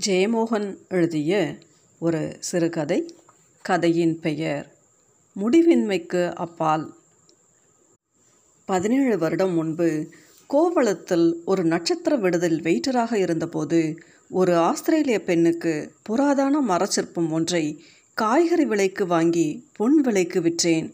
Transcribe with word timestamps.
ஜெயமோகன் 0.00 0.76
எழுதிய 0.88 1.58
ஒரு 1.98 2.36
சிறுகதை 2.40 3.14
கதையின் 3.62 4.20
பெயர் 4.20 4.72
முடிவின்மைக்கு 5.40 6.32
அப்பால் 6.34 6.94
பதினேழு 8.64 9.18
வருடம் 9.18 9.54
முன்பு 9.54 10.10
கோவளத்தில் 10.50 11.34
ஒரு 11.44 11.64
நட்சத்திர 11.64 12.16
விடுதல் 12.16 12.60
வெயிட்டராக 12.60 13.12
இருந்தபோது 13.12 13.98
ஒரு 14.30 14.56
ஆஸ்திரேலிய 14.56 15.22
பெண்ணுக்கு 15.22 15.92
புராதன 16.02 16.60
மரச்சிற்பம் 16.60 17.30
ஒன்றை 17.30 17.84
காய்கறி 18.14 18.64
விலைக்கு 18.64 19.06
வாங்கி 19.06 19.68
பொன் 19.76 20.00
விலைக்கு 20.00 20.40
விற்றேன். 20.40 20.92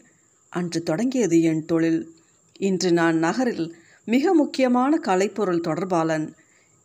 அன்று 0.49 0.83
தொடங்கியது 0.83 1.41
என் 1.41 1.65
தொழில். 1.65 2.11
இன்று 2.59 2.91
நான் 2.91 3.17
நகரில் 3.17 3.75
மிக 4.05 4.33
முக்கியமான 4.33 4.99
கலைப்பொருள் 5.05 5.65
தொடர்பாளன் 5.67 6.33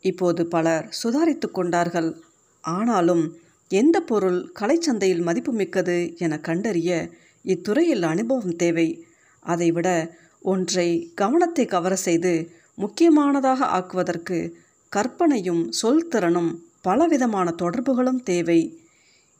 இப்போது 0.04 0.42
பலர் 0.46 0.86
சுதாரித்து 1.02 1.48
கொண்டார்கள். 1.50 2.10
ஆனாலும் 2.64 3.24
எந்த 3.70 3.96
பொருள் 4.00 4.40
கலைச்சந்தையில் 4.60 5.26
மதிப்புமிக்கது 5.28 5.96
என 6.16 6.34
கண்டறிய 6.38 6.90
இத்துறையில் 7.44 8.04
அனுபவம் 8.12 8.56
தேவை. 8.56 8.88
அதைவிட 9.42 9.88
ஒன்றை 10.52 10.88
கவனத்தை 11.14 11.64
கவர 11.66 11.94
செய்து 12.06 12.32
முக்கியமானதாக 12.74 13.66
ஆக்குவதற்கு 13.78 14.38
கற்பனையும் 14.92 15.62
சொல் 15.70 16.08
திறனும் 16.08 16.50
பலவிதமான 16.80 17.48
தொடர்புகளும் 17.62 18.22
தேவை. 18.22 18.60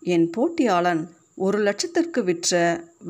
என் 0.02 0.27
போட்டியாளன் 0.36 1.02
ஒரு 1.36 1.58
லட்சத்திற்கு 1.58 2.20
விற்ற 2.24 2.52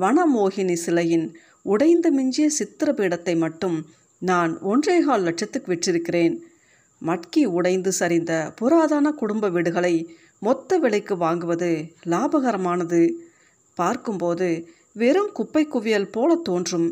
வனமோகினி 0.01 0.77
சிலையின் 0.85 1.27
உடைந்து 1.63 2.09
மிஞ்சிய 2.13 2.47
சித்திரபீடத்தை 2.59 3.35
மட்டும் 3.37 3.79
நான் 4.23 4.53
ஒன்றேகால் 4.63 5.27
லட்சத்துக்கு 5.29 5.69
விற்றிருக்கிறேன். 5.73 6.35
மட்கி 7.07 7.45
உடைந்து 7.45 7.93
சரிந்த 8.01 8.53
புராதன 8.57 9.13
குடும்ப 9.13 9.49
வீடுகளை 9.49 10.17
மொத்த 10.41 10.79
விலைக்கு 10.79 11.15
வாங்குவது 11.17 11.91
லாபகரமானது. 12.05 13.11
பார்க்கும்போது 13.75 14.69
வெறும் 14.93 15.33
குப்பை 15.33 15.65
குவியல் 15.65 16.11
போல 16.11 16.35
தோன்றும். 16.35 16.89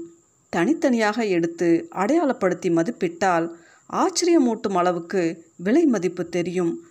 தனித்தனியாக 0.48 1.24
எடுத்து 1.24 1.88
அடையாளப்படுத்தி 1.94 2.70
மதிப்பிட்டால் 2.70 3.46
ஆச்சரியமூட்டும் 3.92 4.74
அளவுக்கு 4.74 5.44
விலை 5.56 5.84
மதிப்பு 5.84 6.28
தெரியும். 6.28 6.86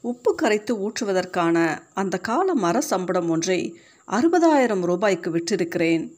உப்பு 0.00 0.34
கரைத்து 0.34 0.72
ஊற்றுவதற்கான 0.76 1.78
அந்த 1.94 2.18
கால 2.18 2.54
மர 2.54 2.80
சம்படம் 2.80 3.30
ஒன்றை 3.30 3.78
அறுபதாயிரம் 4.08 4.80
ரூபாய்க்கு 4.80 5.30
விற்றிருக்கிறேன். 5.30 6.12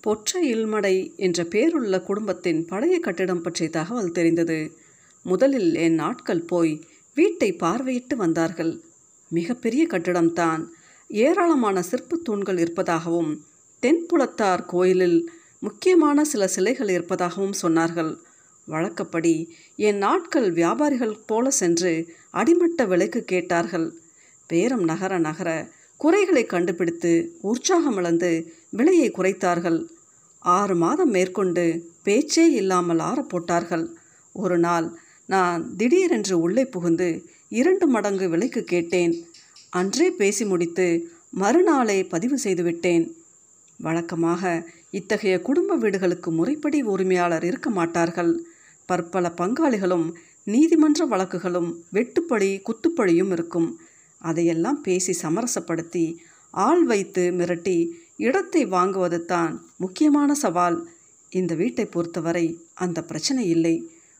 பொற்ற 0.00 0.40
இல்மடை 0.42 1.16
என்ற 1.16 1.42
பேருள்ள 1.42 2.02
குடும்பத்தின் 2.02 2.66
பழைய 2.66 3.00
கட்டிடம் 3.00 3.42
பற்றிய 3.42 3.70
தகவல் 3.70 4.12
தெரிந்தது. 4.12 4.82
முதலில் 5.24 5.74
என் 5.74 5.94
நாட்கள் 5.94 6.40
போய் 6.40 6.84
வீட்டை 7.14 7.52
பார்வையிட்டு 7.52 8.14
வந்தார்கள். 8.16 8.80
மிகப்பெரிய 9.28 9.86
கட்டிடம்தான். 9.86 10.66
ஏராளமான 11.08 11.82
சிற்பத் 11.82 12.24
தூண்கள் 12.24 12.58
இருப்பதாகவும் 12.58 13.32
தென்புலத்தார் 13.82 14.64
கோயிலில் 14.66 15.30
முக்கியமான 15.58 16.24
சில 16.24 16.48
சிலைகள் 16.48 16.88
இருப்பதாகவும் 16.88 17.54
சொன்னார்கள். 17.62 18.16
வழக்கப்படி 18.66 19.34
என் 19.76 19.96
நாட்கள் 19.96 20.52
வியாபாரிகள் 20.52 21.18
போல 21.26 21.50
சென்று 21.50 21.92
அடிமட்ட 22.30 22.84
விலைக்கு 22.84 23.24
கேட்டார்கள். 23.24 23.92
பேரம் 24.46 24.84
நகர 24.84 25.18
நகர 25.18 25.68
குறைகளை 25.96 26.44
கண்டுபிடித்து 26.46 27.12
உற்சாகமிழந்து 27.42 28.30
விலையை 28.70 29.10
குறைத்தார்கள். 29.10 29.86
ஆறு 30.38 30.74
மாதம் 30.74 31.10
மேற்கொண்டு 31.10 31.64
பேச்சே 32.02 32.50
இல்லாமல் 32.50 32.98
ஆற 32.98 33.22
போட்டார்கள். 33.22 33.86
ஒரு 34.32 34.58
நாள் 34.58 34.98
நான் 35.26 35.74
திடீரென்று 35.76 36.40
உள்ளே 36.40 36.64
புகுந்து 36.64 37.08
இரண்டு 37.48 37.86
மடங்கு 37.86 38.28
விலைக்கு 38.28 38.64
கேட்டேன். 38.64 39.14
அன்றே 39.70 40.10
பேசி 40.10 40.44
முடித்து 40.44 40.86
மறுநாளே 41.30 42.04
பதிவு 42.04 42.38
செய்துவிட்டேன். 42.38 43.04
வழக்கமாக 43.76 44.68
இத்தகைய 44.90 45.40
குடும்ப 45.40 45.76
வீடுகளுக்கு 45.76 46.30
முறைப்படி 46.30 46.82
உரிமையாளர் 46.82 47.44
இருக்க 47.44 47.70
மாட்டார்கள். 47.70 48.32
பற்பல 48.86 49.32
பங்காளிகளும் 49.36 50.06
நீதிமன்ற 50.44 51.06
வழக்குகளும் 51.06 51.70
வெட்டுப்படி 51.92 52.50
குத்துப்படியும் 52.68 53.32
இருக்கும். 53.32 53.78
அதையெல்லாம் 54.18 54.80
பேசி 54.80 55.12
சமரசப்படுத்தி 55.22 56.16
ஆள் 56.50 56.84
வைத்து 56.84 57.22
மிரட்டி 57.30 57.90
இடத்தை 58.16 58.66
வாங்குவது 58.66 59.24
தான் 59.24 59.52
முக்கியமான 59.76 60.34
சவால். 60.34 60.88
இந்த 61.30 61.54
வீட்டை 61.54 61.86
பொறுத்தவரை 61.86 62.46
அந்த 62.74 63.02
பிரச்சனை 63.02 63.48
இல்லை. 63.48 63.74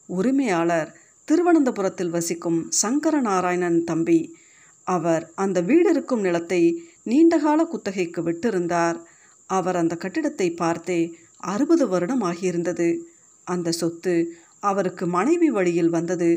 உரிமையாளர் 0.09 0.91
திருவனந்தபுரத்தில் 1.29 2.11
வசிக்கும் 2.11 2.61
சங்கர 2.71 3.21
நாராயணன் 3.21 3.85
தம்பி. 3.85 4.21
அவர் 4.87 5.25
அந்த 5.35 5.59
வீடு 5.61 5.91
இருக்கும் 5.91 6.21
நிலத்தை 6.21 6.63
நீண்டகால 7.03 7.65
குத்தகைக்கு 7.65 8.23
விட்டிருந்தார். 8.23 8.99
அவர் 9.47 9.77
அந்த 9.77 9.95
கட்டிடத்தை 9.97 10.49
பார்த்தே 10.55 11.01
அறுபது 11.37 11.89
வருடம் 11.89 12.23
ஆகியிருந்தது. 12.23 12.89
அந்த 13.47 13.71
சொத்து 13.73 14.15
அவருக்கு 14.61 15.07
மனைவி 15.07 15.49
வழியில் 15.51 15.89
வந்தது. 15.89 16.31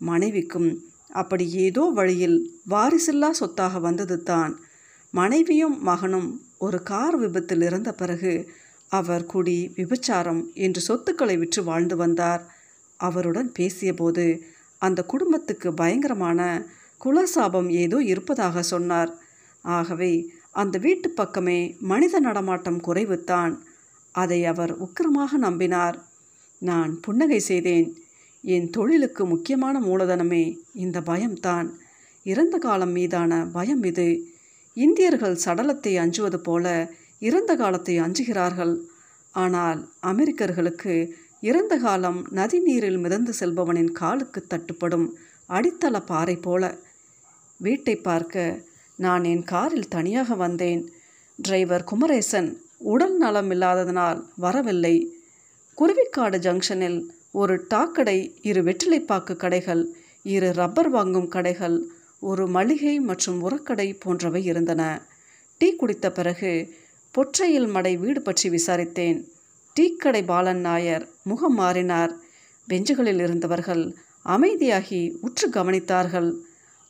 மனைவிக்கும் 0.00 0.70
அப்படி 1.12 1.44
ஏதோ 1.52 1.84
வழியில் 1.94 2.38
வாரிசில்லா 2.70 3.30
சொத்தாக 3.30 3.80
வந்தது 3.80 4.22
தான். 4.22 4.52
மனைவியும் 5.14 5.76
மகனும் 5.82 6.28
ஒரு 6.58 6.82
கார் 6.82 7.16
விபத்தில் 7.16 7.62
இறந்த 7.62 7.90
பிறகு 7.92 8.32
அவர் 8.90 9.24
குடி 9.26 9.72
விபச்சாரம் 9.76 10.42
என்று 10.54 10.80
சொத்துக்களை 10.80 11.36
விற்று 11.38 11.64
வாழ்ந்து 11.64 11.96
வந்தார். 11.96 12.42
அவருடன் 13.00 13.50
பேசியபோது 13.58 14.24
அந்த 14.78 15.00
குடும்பத்துக்கு 15.02 15.68
பயங்கரமான 15.74 16.40
குலசாபம் 17.04 17.68
ஏதோ 17.82 17.98
இருப்பதாக 18.02 18.62
சொன்னார். 18.62 19.10
ஆகவே 19.64 20.12
அந்த 20.52 20.76
வீட்டு 20.78 21.08
பக்கமே 21.10 21.58
மனித 21.80 22.14
நடமாட்டம் 22.20 22.80
குறைவுத்தான். 22.86 23.52
அதை 24.14 24.38
அவர் 24.44 24.72
உக்கிரமாக 24.84 25.38
நம்பினார். 25.40 25.96
நான் 26.62 26.92
புன்னகை 27.00 27.40
செய்தேன். 27.40 27.88
என் 28.44 28.68
தொழிலுக்கு 28.70 29.22
முக்கியமான 29.26 29.76
மூலதனமே 29.80 30.44
இந்த 30.74 30.98
பயம்தான். 31.00 31.68
இறந்த 32.26 32.56
காலம் 32.58 32.90
மீதான 32.90 33.32
பயம் 33.52 33.82
இது. 33.82 34.08
இந்தியர்கள் 34.76 35.40
சடலத்தை 35.44 35.92
அஞ்சுவது 35.98 36.38
போல 36.40 36.66
இறந்த 37.18 37.52
காலத்தை 37.56 37.94
அஞ்சுகிறார்கள். 38.00 38.74
ஆனால் 39.34 39.80
அமெரிக்கர்களுக்கு 40.02 40.94
இறந்த 41.40 41.76
காலம் 41.76 42.26
நதி 42.30 42.58
நீரில் 42.58 42.98
மிதந்து 42.98 43.32
செல்பவனின் 43.40 43.92
காலுக்கு 43.92 44.44
தட்டுப்படும் 44.46 45.06
அடித்தள 45.48 46.06
பாறை 46.06 46.36
போல. 46.36 46.78
வீட்டை 47.58 47.96
பார்க்க 47.96 48.64
நான் 48.96 49.24
என் 49.24 49.44
காரில் 49.44 49.88
தனியாக 49.88 50.34
வந்தேன். 50.34 50.82
டிரைவர் 51.36 51.84
குமரேசன் 51.84 52.50
உடல் 52.78 53.16
நலம் 53.16 53.50
இல்லாததனால் 53.50 54.20
வரவில்லை. 54.36 54.94
குருவிக்காடு 55.78 56.38
ஜங்ஷனில் 56.38 57.00
ஒரு 57.32 57.66
டாக்கடை 57.74 58.18
இரு 58.42 58.62
வெற்றிலைப்பாக்கு 58.62 59.36
கடைகள் 59.36 59.82
இரு 60.22 60.52
ரப்பர் 60.52 60.90
வாங்கும் 60.90 61.28
கடைகள் 61.28 61.78
ஒரு 62.20 62.46
மளிகை 62.46 63.00
மற்றும் 63.00 63.42
உரக்கடை 63.42 63.88
போன்றவை 63.98 64.44
இருந்தன. 64.44 64.82
டீ 65.58 65.76
குடித்த 65.76 66.10
பிறகு 66.10 66.74
பொற்றையில் 67.14 67.68
மடை 67.68 67.96
வீடு 67.96 68.22
பற்றி 68.22 68.48
விசாரித்தேன். 68.48 69.20
டீக்கடை 69.76 70.24
பாலன் 70.24 70.60
நாயர் 70.60 71.08
முகம் 71.22 71.54
மாறினார். 71.54 72.12
பெஞ்சுகளில் 72.66 73.18
இருந்தவர்கள் 73.18 73.96
அமைதியாகி 74.24 75.16
உற்று 75.20 75.50
கவனித்தார்கள். 75.50 76.40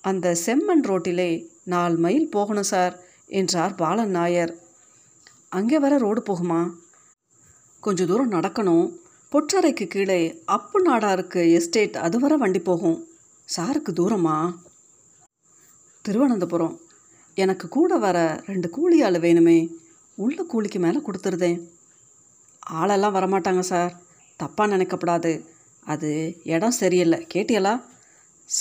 அந்த 0.00 0.36
செம்மண் 0.46 0.82
ரோட்டிலே 0.82 1.48
நாலு 1.64 1.96
மைல் 1.96 2.30
போகணும் 2.30 2.62
சார் 2.62 3.00
என்றார் 3.26 3.74
பாலன் 3.74 4.10
நாயர். 4.10 4.58
அங்கே 5.48 5.78
வர 5.78 5.98
ரோடு 5.98 6.20
போகுமா? 6.20 6.70
கொஞ்சம் 7.80 8.06
தூரம் 8.06 8.32
நடக்கணும். 8.32 8.96
பொற்றறைக்கு 9.32 9.86
கீழே 9.86 10.42
அப்பு 10.44 10.82
நாடாருக்கு 10.82 11.52
எஸ்டேட் 11.52 11.96
அது 11.96 12.18
வர 12.18 12.36
வண்டி 12.36 12.58
போகும். 12.58 13.08
சாருக்கு 13.58 13.92
தூரமா? 13.92 14.54
திருவனந்தபுரம். 16.02 16.80
எனக்கு 17.34 17.68
கூட 17.68 17.96
வர 17.96 18.42
ரெண்டு 18.46 18.70
கூலி 18.70 19.02
ஆள் 19.02 19.12
வேணுமே. 19.12 19.68
உள்ள 20.14 20.42
கூலிக்கு 20.42 20.78
மேலே 20.78 20.98
கொடுத்துருதேன். 20.98 21.60
ஆளெல்லாம் 22.66 23.14
வரமாட்டாங்க 23.14 23.60
சார். 23.60 24.02
தப்பாக 24.42 24.70
நினைக்கப்படாது. 24.70 25.46
அது 25.80 26.40
இடம் 26.44 26.70
சரியில்லை. 26.70 27.26
கேட்டியலா 27.34 27.82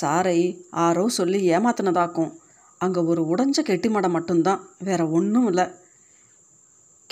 சாரை 0.01 0.61
ஆரோ 0.71 1.07
சொல்லி 1.07 1.49
ஏமாத்தினதாக்கும். 1.49 2.35
அங்கே 2.77 2.99
ஒரு 2.99 3.35
உடஞ்ச 3.35 3.61
கெட்டிமடம் 3.63 4.09
மட்டும்தான். 4.09 4.69
வேற 4.79 5.07
ஒன்றும் 5.07 5.47
இல்லை. 5.47 5.63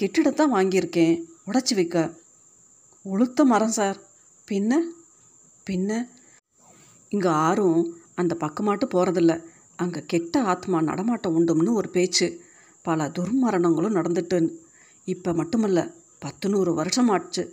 கெட்டிடத்தான் 0.02 0.54
வாங்கியிருக்கேன். 0.54 1.24
உடச்சி 1.48 1.76
வைக்க. 1.76 2.14
உளுத்த 3.06 3.44
மரம் 3.44 3.72
சார். 3.72 3.98
பின்ன? 4.52 4.76
பின்ன? 5.70 6.10
இங்கே 7.10 7.30
ஆறும் 7.30 7.98
அந்த 8.16 8.38
பக்கமாட்டு 8.40 8.86
போகிறதில்ல 8.94 9.44
அங்கே 9.76 10.04
கெட்ட 10.08 10.42
ஆத்மா 10.42 10.82
நடமாட்டம் 10.82 11.36
உண்டும்னு 11.40 11.74
ஒரு 11.74 11.90
பேச்சு. 11.90 12.46
பல 12.82 13.08
துர்மரணங்களும் 13.08 13.96
நடந்துட்டு 13.96 14.58
இப்போ 15.06 15.34
மட்டுமல்ல 15.34 15.94
பத்து 16.22 16.48
நூறு 16.50 16.72
வருஷம் 16.74 17.10
ஆச்சு 17.10 17.44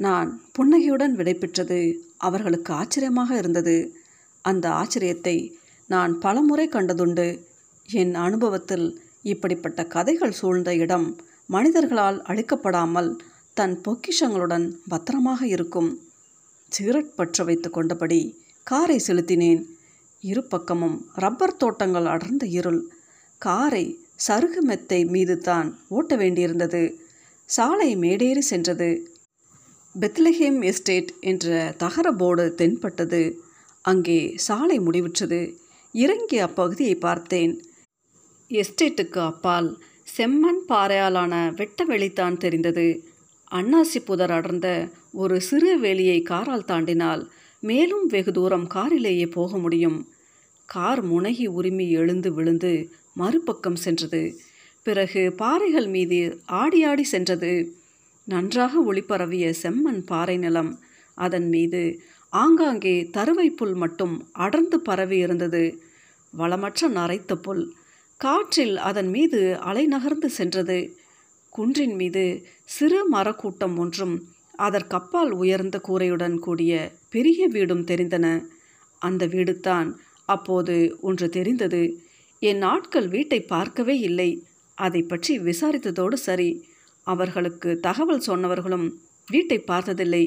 நான் 0.00 0.28
புன்னகையுடன் 0.52 1.14
விடைபெற்றது 1.16 1.78
அவர்களுக்கு 2.16 2.70
ஆச்சரியமாக 2.72 3.30
இருந்தது. 3.36 3.76
அந்த 4.44 4.66
ஆச்சரியத்தை 4.80 5.36
நான் 5.86 6.12
பலமுறை 6.18 6.66
கண்டதுண்டு. 6.72 7.26
என் 7.88 8.14
அனுபவத்தில் 8.26 8.86
இப்படிப்பட்ட 9.22 9.80
கதைகள் 9.84 10.38
சூழ்ந்த 10.40 10.70
இடம் 10.74 11.06
மனிதர்களால் 11.46 12.18
அழிக்கப்படாமல் 12.30 13.10
தன் 13.54 13.74
பொக்கிஷங்களுடன் 13.84 14.66
பத்திரமாக 14.88 15.40
இருக்கும். 15.46 15.90
சிகரெட் 16.72 17.16
பற்ற 17.16 17.44
வைத்து 17.44 17.68
கொண்டபடி 17.70 18.20
காரை 18.66 18.98
செலுத்தினேன். 19.06 19.62
இரு 20.22 20.42
பக்கமும் 20.44 20.96
ரப்பர் 21.14 21.56
தோட்டங்கள் 21.56 22.06
அடர்ந்த 22.06 22.44
இருள். 22.58 22.80
காரை 23.42 23.84
சருகு 24.26 24.62
மெத்தை 24.68 25.00
மீது 25.14 25.36
தான் 25.38 25.68
ஓட்ட 25.88 26.12
வேண்டியிருந்தது. 26.16 26.82
சாலை 27.48 27.96
மேடேறி 27.96 28.38
சென்றது. 28.38 29.10
பெத்லஹேம் 30.00 30.64
எஸ்டேட் 30.64 31.12
என்ற 31.20 31.74
தகர 31.78 32.12
போர்டு 32.12 32.54
தென்பட்டது. 32.54 33.40
அங்கே 33.82 34.32
சாலை 34.36 34.80
முடிவுற்றது. 34.80 35.54
இறங்கி 35.92 36.40
அப்பகுதியை 36.40 36.94
பார்த்தேன். 36.94 37.62
எஸ்டேட்டுக்கு 38.48 39.18
அப்பால் 39.18 39.82
செம்மண் 40.16 40.60
பாறையாலான 40.68 41.54
வெட்ட 41.54 41.84
வெளித்தான் 41.84 42.36
தெரிந்தது. 42.36 43.04
அன்னாசி 43.50 43.98
புதர் 44.04 44.30
அடர்ந்த 44.30 44.88
ஒரு 45.12 45.40
சிறு 45.40 45.80
வேலியை 45.80 46.22
காரால் 46.22 46.68
தாண்டினால் 46.68 47.28
மேலும் 47.60 48.06
வெகு 48.06 48.32
தூரம் 48.32 48.66
காரிலேயே 48.66 49.26
போக 49.26 49.58
முடியும். 49.58 50.08
கார் 50.64 51.06
முனகி 51.12 51.46
உரிமை 51.46 51.90
எழுந்து 51.90 52.34
விழுந்து 52.34 52.92
மறுபக்கம் 53.14 53.76
சென்றது. 53.76 54.36
பிறகு 54.88 55.22
பாறைகள் 55.32 55.88
மீது 55.88 56.18
ஆடி 56.60 56.80
ஆடி 56.84 57.04
சென்றது. 57.04 57.52
நன்றாக 58.24 58.72
ஒளிபரவிய 58.88 59.46
செம்மண் 59.62 60.00
பாறை 60.06 60.36
நிலம். 60.36 60.70
அதன் 61.18 61.48
மீது 61.48 61.82
ஆங்காங்கே 62.32 62.94
தருவை 63.10 63.50
புல் 63.50 63.74
மட்டும் 63.74 64.14
அடர்ந்து 64.44 64.78
பரவி 64.80 65.18
இருந்தது. 65.18 65.64
வளமற்ற 66.38 66.88
நரைத்த 66.88 67.34
புல். 67.36 67.64
காற்றில் 68.20 68.76
அதன் 68.88 69.08
மீது 69.08 69.40
அலை 69.58 69.86
நகர்ந்து 69.86 70.28
சென்றது. 70.30 70.78
குன்றின் 71.52 71.94
மீது 71.94 72.24
சிறு 72.64 73.00
மரக்கூட்டம் 73.12 73.76
ஒன்றும் 73.76 74.16
அதற்கப்பால் 74.58 75.30
உயர்ந்த 75.30 75.76
கூரையுடன் 75.88 76.36
கூடிய 76.38 76.72
பெரிய 77.10 77.40
வீடும் 77.46 77.84
தெரிந்தன. 77.84 78.26
அந்த 79.02 79.26
வீடுதான் 79.26 79.90
அப்போது 80.28 80.76
ஒன்று 81.00 81.28
தெரிந்தது. 81.28 81.82
என் 82.42 82.62
ஆட்கள் 82.62 83.08
வீட்டை 83.08 83.40
பார்க்கவே 83.52 83.98
இல்லை. 83.98 84.30
அதை 84.78 85.02
பற்றி 85.02 85.38
விசாரித்ததோடு 85.38 86.14
சரி. 86.14 86.50
அவர்களுக்கு 87.04 87.80
தகவல் 87.80 88.22
சொன்னவர்களும் 88.26 88.88
வீட்டை 89.26 89.58
பார்த்ததில்லை. 89.58 90.22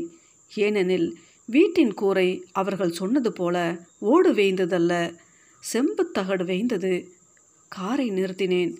ஏனெனில் 0.56 1.08
வீட்டின் 1.46 1.94
கூரை 1.94 2.30
அவர்கள் 2.52 2.92
சொன்னது 2.92 3.34
போல 3.34 3.58
ஓடு 4.00 4.34
வேய்ந்ததல்ல. 4.34 4.94
செம்புத்தகடு 5.74 6.46
வேய்ந்தது. 6.46 6.94
காரை 7.68 8.10
நிறுத்தினேன். 8.10 8.74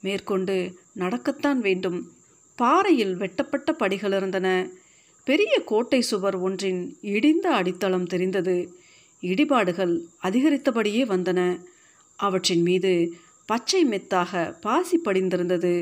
மேற்கொண்டு 0.00 0.56
நடக்கத்தான் 0.96 1.58
வேண்டும். 1.58 2.12
பாறையில் 2.56 3.16
வெட்டப்பட்ட 3.16 3.72
படிகள் 3.72 4.12
இருந்தன. 4.12 4.70
பெரிய 5.24 5.62
கோட்டை 5.64 6.00
சுவர் 6.00 6.36
ஒன்றின் 6.36 6.96
இடிந்த 7.02 7.46
அடித்தளம் 7.52 8.06
தெரிந்தது. 8.06 8.56
இடிபாடுகள் 9.20 9.94
அதிகரித்தபடியே 10.18 11.04
வந்தன. 11.04 11.40
அவற்றின் 12.16 12.62
மீது 12.62 12.92
பச்சை 13.48 13.80
மெத்தாக 13.84 14.32
பாசி 14.60 14.96
படிந்திருந்தது 14.98 15.74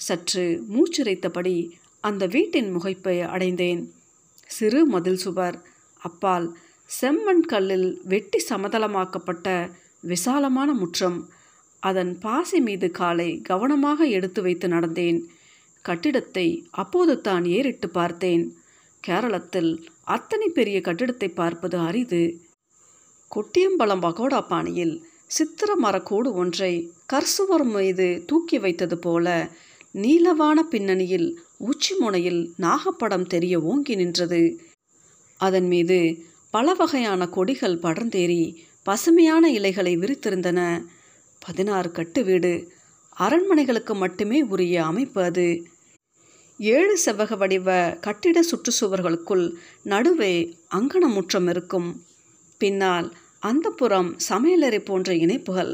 சற்று 0.00 0.44
மூச்சிறைத்தபடி 0.74 1.56
அந்த 2.00 2.26
வீட்டின் 2.26 2.70
முகைப்பை 2.76 3.16
அடைந்தேன். 3.34 3.82
சிறு 4.46 4.80
மதில் 4.86 5.20
சுவர் 5.24 5.56
அப்பால் 6.00 6.46
செம்மண் 6.90 7.44
கல்லில் 7.46 7.88
வெட்டி 8.04 8.38
சமதளமாக்கப்பட்ட 8.48 9.48
விசாலமான 10.00 10.72
முற்றம் 10.72 11.18
அதன் 11.82 12.18
பாசி 12.18 12.58
மீது 12.60 12.88
காலை 12.90 13.30
கவனமாக 13.40 14.06
எடுத்து 14.06 14.40
வைத்து 14.42 14.68
நடந்தேன். 14.68 15.20
கட்டிடத்தை 15.84 16.48
அப்போது 16.70 17.14
தான் 17.20 17.44
ஏறிட்டு 17.56 17.88
பார்த்தேன். 17.90 18.44
கேரளத்தில் 19.04 19.70
அத்தனை 20.04 20.48
பெரிய 20.48 20.80
கட்டிடத்தை 20.80 21.28
பார்ப்பது 21.28 21.78
அரிது. 21.78 22.22
கொட்டியம்பலம் 23.30 24.04
பகோடா 24.06 24.40
பாணியில் 24.48 24.94
சித்திர 25.34 25.76
மரக்கூடு 25.76 26.34
ஒன்றை 26.34 26.90
கர்சுவர் 27.12 27.64
மீது 27.64 28.22
தூக்கி 28.26 28.58
வைத்தது 28.58 28.98
போல 28.98 29.26
நீலவான 29.94 30.58
பின்னணியில் 30.62 31.40
உச்சி 31.58 31.94
முனையில் 31.94 32.52
நாகப்படம் 32.58 33.26
தெரிய 33.26 33.60
ஓங்கி 33.60 33.94
நின்றது. 33.94 34.60
அதன் 35.36 35.66
மீது 35.66 35.98
பல 36.50 36.74
வகையான 36.74 37.28
கொடிகள் 37.28 37.78
படர்ந்தேறி 37.78 38.54
பசுமையான 38.82 39.50
இலைகளை 39.50 39.96
விரித்திருந்தன. 39.96 40.84
பதினாறு 41.38 41.90
கட்டு 41.90 42.24
வீடு 42.24 42.68
அரண்மனைகளுக்கு 43.18 43.94
மட்டுமே 43.94 44.42
உரிய 44.42 44.84
அமைப்பு 44.84 45.22
அது. 45.22 45.66
ஏழு 46.58 46.98
செவ்வக 47.06 47.36
வடிவ 47.36 47.98
கட்டிட 48.00 48.40
சுற்றுச்சுவர்களுக்குள் 48.42 49.52
நடுவே 49.82 50.56
அங்கன 50.74 51.06
முற்றம் 51.08 51.48
இருக்கும். 51.48 52.02
பின்னால் 52.58 53.16
அந்த 53.42 53.70
புறம் 53.70 54.16
சமையலறை 54.28 54.78
போன்ற 54.78 55.14
இணைப்புகள் 55.14 55.72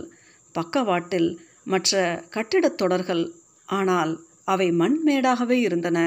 பக்கவாட்டில் 0.53 1.29
மற்ற 1.65 1.91
கட்டிடத் 2.31 2.77
தொடர்கள் 2.77 3.25
ஆனால் 3.67 4.13
அவை 4.45 4.69
மண்மேடாகவே 4.71 5.57
இருந்தன. 5.67 5.99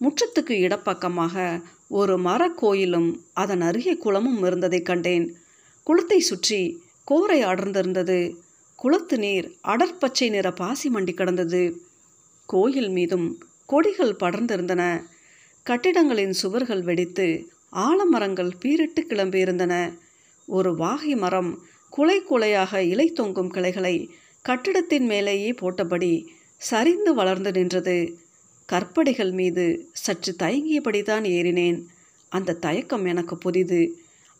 முற்றத்துக்கு 0.00 0.56
இடப்பக்கமாக 0.60 1.62
ஒரு 1.88 2.14
மரக்கோயிலும் 2.18 3.08
அதன் 3.32 3.60
அருகே 3.60 3.96
குளமும் 3.96 4.44
இருந்ததைக் 4.44 4.84
கண்டேன். 4.84 5.26
குளத்தை 5.82 6.18
சுற்றி 6.18 6.60
கோரை 7.10 7.44
அடர்ந்திருந்தது 7.44 8.18
குளத்து 8.76 9.18
நீர் 9.18 9.46
அடற்பச்சை 9.68 10.30
நிற 10.30 10.52
பாசி 10.52 10.90
மண்டி 10.90 11.14
கிடந்தது. 11.14 11.62
கோயில் 12.46 12.88
மீதும் 12.88 13.28
கொடிகள் 13.66 14.16
படர்ந்திருந்தன. 14.20 14.82
கட்டிடங்களின் 15.66 16.34
சுவர்கள் 16.42 16.82
வெடித்து 16.82 17.26
ஆலமரங்கள் 17.72 18.52
பீரிட்டு 18.62 19.00
கிளம்பியிருந்தன. 19.00 19.74
ஒரு 20.50 20.70
வாகை 20.74 21.14
மரம் 21.14 21.50
குலை 21.92 22.18
குலையாக 22.30 22.72
இலை 22.92 23.06
தொங்கும் 23.10 23.50
கிளைகளை 23.50 23.96
கட்டிடத்தின் 24.44 25.06
மேலேயே 25.06 25.50
போட்டபடி 25.52 26.12
சரிந்து 26.60 27.10
வளர்ந்து 27.14 27.50
நின்றது. 27.52 27.96
கற்படிகள் 28.68 29.32
மீது 29.32 29.64
சற்று 30.04 30.32
தயங்கியபடிதான் 30.38 31.24
ஏறினேன். 31.36 31.78
அந்த 32.32 32.58
தயக்கம் 32.66 33.04
எனக்கு 33.04 33.36
புதிது. 33.38 33.82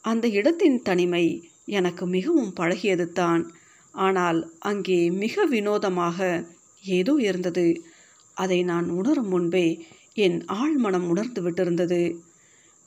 அந்த 0.05 0.27
இடத்தின் 0.29 0.79
தனிமை 0.83 1.25
எனக்கு 1.79 2.05
மிகவும் 2.07 2.53
பழகியது 2.57 3.07
தான் 3.13 3.43
ஆனால் 3.95 4.41
அங்கே 4.61 4.99
மிக 5.23 5.45
வினோதமாக 5.45 6.19
ஏதோ 6.85 7.15
இருந்தது. 7.29 7.67
அதை 8.37 8.59
நான் 8.63 8.87
உணரும் 8.91 9.29
முன்பே 9.29 9.67
என் 10.17 10.39
ஆழ்மனம் 10.61 11.07
உணர்ந்து 11.07 11.41
விட்டிருந்தது. 11.43 12.03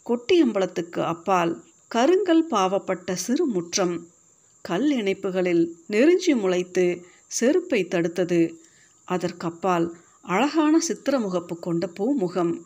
கொட்டியம்பலத்துக்கு 0.05 1.01
அப்பால் 1.05 1.53
கருங்கல் 1.93 2.47
பாவப்பட்ட 2.51 3.13
சிறு 3.13 3.45
முற்றம். 3.45 4.07
கல் 4.61 4.89
இணைப்புகளில் 4.91 5.69
நெருஞ்சி 5.87 6.33
முளைத்து 6.33 7.03
செருப்பை 7.27 7.85
தடுத்தது. 7.85 8.53
அதற்கப்பால் 9.05 9.95
அழகான 10.21 10.79
சித்திரமுகப்பு 10.87 11.59
கொண்ட 11.59 11.89
பூமுகம். 11.99 12.59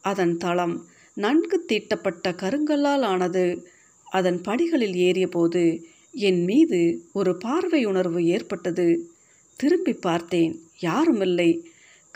அதன் 0.00 0.36
தளம் 0.36 0.86
நன்கு 1.14 1.64
தீட்டப்பட்ட 1.64 2.32
கருங்கல்லால் 2.32 3.00
ஆனது. 3.00 3.68
அதன் 4.10 4.40
படிகளில் 4.40 4.94
ஏறியபோது 4.94 5.82
என் 6.12 6.44
மீது 6.44 7.04
ஒரு 7.12 7.36
பார்வை 7.36 7.84
உணர்வு 7.84 8.24
ஏற்பட்டது. 8.24 9.10
திரும்பி 9.56 9.92
பார்த்தேன் 9.92 10.60
யாருமில்லை. 10.80 11.64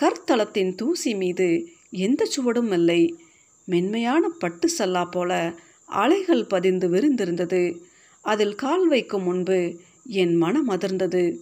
கற்தளத்தின் 0.02 0.75
தூசி 0.75 1.14
மீது 1.14 1.68
எந்த 1.90 2.28
சுவடும் 2.37 2.73
இல்லை. 2.73 3.16
மென்மையான 3.64 4.28
பட்டு 4.28 4.68
சல்லா 4.78 5.11
போல 5.11 5.59
அலைகள் 5.85 6.47
பதிந்து 6.47 6.88
விரிந்திருந்தது. 6.88 7.81
அதில் 8.21 8.55
கால் 8.55 8.88
வைக்கும் 8.88 9.23
முன்பு 9.23 9.81
என் 10.05 10.35
மனம் 10.35 10.69
அதிர்ந்தது. 10.69 11.38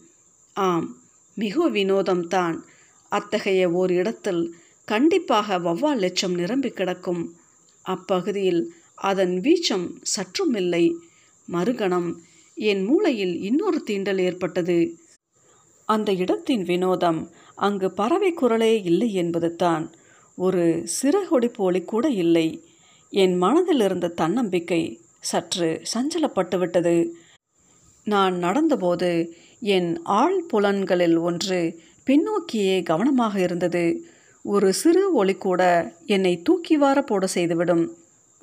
ஆம் 0.55 0.97
மிக 1.35 1.71
வினோதம்தான். 1.71 2.57
அத்தகைய 3.09 3.71
ஓர் 3.71 3.91
இடத்தில் 3.91 4.55
கண்டிப்பாக 4.85 5.59
வவ்வால் 5.59 5.99
லட்சம் 5.99 6.35
நிரம்பி 6.35 6.71
கிடக்கும். 6.71 7.35
அப்பகுதியில் 7.83 8.73
அதன் 8.95 9.41
வீச்சம் 9.41 9.97
சற்றும் 10.03 10.55
இல்லை. 10.55 10.97
மறுகணம் 11.53 12.15
என் 12.55 12.85
மூளையில் 12.85 13.43
இன்னொரு 13.43 13.85
தீண்டல் 13.87 14.19
ஏற்பட்டது. 14.19 14.97
அந்த 15.85 16.13
இடத்தின் 16.13 16.63
வினோதம் 16.63 17.31
அங்கு 17.55 17.91
பறவை 17.93 18.33
குரலே 18.33 18.83
இல்லை 18.83 19.13
என்பது 19.13 19.57
தான் 19.57 19.91
ஒரு 20.37 20.83
சிறகொடி 20.85 21.49
போலி 21.49 21.83
கூட 21.83 22.09
இல்லை. 22.09 22.65
என் 23.12 23.35
மனதில் 23.37 23.81
இருந்த 23.81 24.09
தன்னம்பிக்கை 24.09 25.00
சற்று 25.21 25.83
சஞ்சலப்பட்டுவிட்டது. 25.92 27.11
நான் 28.04 28.35
நடந்தபோது 28.35 29.11
என் 29.61 30.00
ஆள் 30.02 30.45
புலன்களில் 30.52 31.19
ஒன்று 31.19 31.78
பின்னோக்கியே 32.07 32.83
கவனமாக 32.83 33.40
இருந்தது. 33.40 33.85
ஒரு 34.42 34.73
சிறு 34.73 35.12
ஒளி 35.12 35.35
கூட 35.35 35.62
என்னை 36.07 36.42
தூக்கி 36.42 36.76
வார 36.76 37.02
போட 37.02 37.26
செய்துவிடும். 37.26 37.85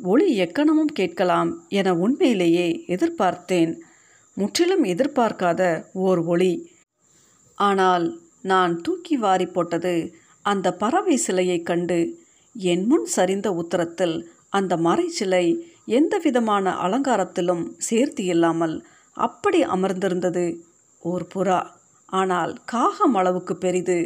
ஒளி 0.04 0.40
எக்கணமும் 0.40 0.94
கேட்கலாம் 0.94 1.66
என 1.70 1.96
உண்மையிலேயே 1.96 2.84
எதிர்பார்த்தேன். 2.88 3.74
முற்றிலும் 4.38 4.84
எதிர்பார்க்காத 4.84 5.84
ஓர் 5.94 6.20
ஒளி. 6.20 6.54
ஆனால் 7.56 8.20
நான் 8.42 8.82
தூக்கி 8.82 9.18
வாரி 9.18 9.46
போட்டது 9.46 10.14
அந்த 10.42 10.74
பறவை 10.74 11.16
சிலையைக் 11.28 11.66
கண்டு 11.66 12.00
என் 12.56 12.86
முன் 12.86 13.08
சரிந்த 13.16 13.48
உத்தரத்தில் 13.48 14.16
அந்த 14.50 14.78
மறை 14.78 15.08
சிலை 15.10 15.46
எந்த 15.86 16.18
விதமான 16.18 16.72
அலங்காரத்திலும் 16.72 17.64
சேர்த்து 17.78 18.24
இல்லாமல் 18.26 18.86
அப்படி 19.18 19.64
அமர்ந்திருந்தது. 19.64 20.46
ஓர் 21.00 21.26
புறா. 21.36 21.60
ஆனால் 22.06 22.54
காகம் 22.66 23.16
அளவுக்கு 23.16 23.58
பெரிது. 23.58 24.00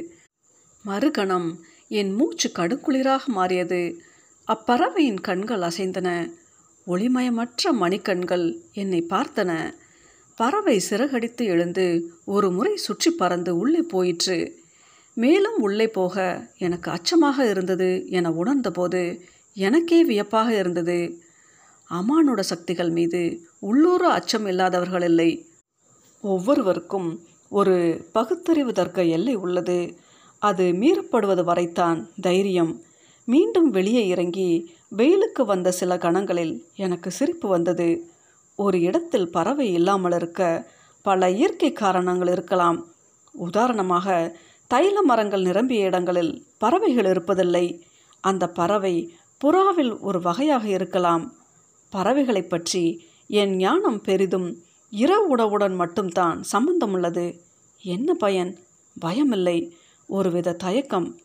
மறுகணம் 0.85 1.49
என் 1.87 2.13
மூச்சு 2.13 2.51
கடுக்குளிராக 2.55 3.25
மாறியது. 3.27 3.81
அப்பறவையின் 4.47 5.21
கண்கள் 5.21 5.61
அசைந்தன. 5.61 6.09
ஒளிமயமற்ற 6.87 7.71
மணிக்கண்கள் 7.73 8.45
என்னை 8.73 9.05
பார்த்தன. 9.09 9.51
பறவை 10.35 10.79
சிறகடித்து 10.89 11.45
எழுந்து 11.45 11.85
ஒரு 12.25 12.51
முறை 12.51 12.75
சுற்றி 12.75 13.11
பறந்து 13.11 13.57
உள்ளே 13.57 13.81
போயிற்று. 13.81 14.37
மேலும் 15.17 15.57
உள்ளே 15.59 15.87
போக 15.87 16.47
எனக்கு 16.57 16.91
அச்சமாக 16.91 17.49
இருந்தது 17.49 18.05
என 18.09 18.31
உணர்ந்தபோது 18.31 19.01
எனக்கே 19.53 20.03
வியப்பாக 20.03 20.57
இருந்தது. 20.57 21.21
அமானோட 21.89 22.39
சக்திகள் 22.39 22.89
மீது 22.89 23.41
உள்ளூர 23.59 24.07
அச்சம் 24.07 24.45
இல்லாதவர்கள் 24.45 25.01
இல்லை. 25.01 25.47
ஒவ்வொருவருக்கும் 26.21 27.21
ஒரு 27.49 28.05
பகுத்தறிவு 28.11 28.73
தர்க்க 28.73 29.03
எல்லை 29.03 29.35
உள்ளது. 29.35 29.97
அது 30.39 30.63
மீறப்படுவது 30.63 31.43
வரைத்தான் 31.43 32.09
தைரியம். 32.21 32.81
மீண்டும் 33.25 33.69
வெளியே 33.69 34.07
இறங்கி 34.07 34.75
வெயிலுக்கு 34.89 35.45
வந்த 35.45 35.71
சில 35.71 35.97
கணங்களில் 35.97 36.63
எனக்கு 36.75 37.11
சிரிப்பு 37.11 37.49
வந்தது. 37.49 38.11
ஒரு 38.55 38.81
இடத்தில் 38.81 39.31
பறவை 39.31 39.73
இல்லாமல் 39.73 40.11
இருக்க 40.11 40.71
பல 41.01 41.29
இயற்கை 41.29 41.71
காரணங்கள் 41.73 42.27
இருக்கலாம். 42.27 42.87
உதாரணமாக 43.31 44.37
தைல 44.73 45.01
மரங்கள் 45.03 45.41
நிரம்பிய 45.41 45.85
இடங்களில் 45.85 46.45
பறவைகள் 46.57 47.05
இருப்பதில்லை. 47.05 47.81
அந்த 48.21 48.49
பறவை 48.49 49.13
புறாவில் 49.43 49.99
ஒரு 49.99 50.21
வகையாக 50.21 50.67
இருக்கலாம். 50.67 51.33
பறவைகளை 51.89 52.43
பற்றி 52.43 53.05
என் 53.27 53.55
ஞானம் 53.55 54.01
பெரிதும் 54.01 54.63
இரவு 54.89 55.27
உணவுடன் 55.27 55.75
மட்டும்தான் 55.75 56.43
சம்பந்தமுள்ளது. 56.51 57.39
என்ன 57.81 58.13
பயன்? 58.13 58.57
பயமில்லை. 59.05 59.71
ஒருவித 60.07 60.53
தயக்கம் 60.53 61.19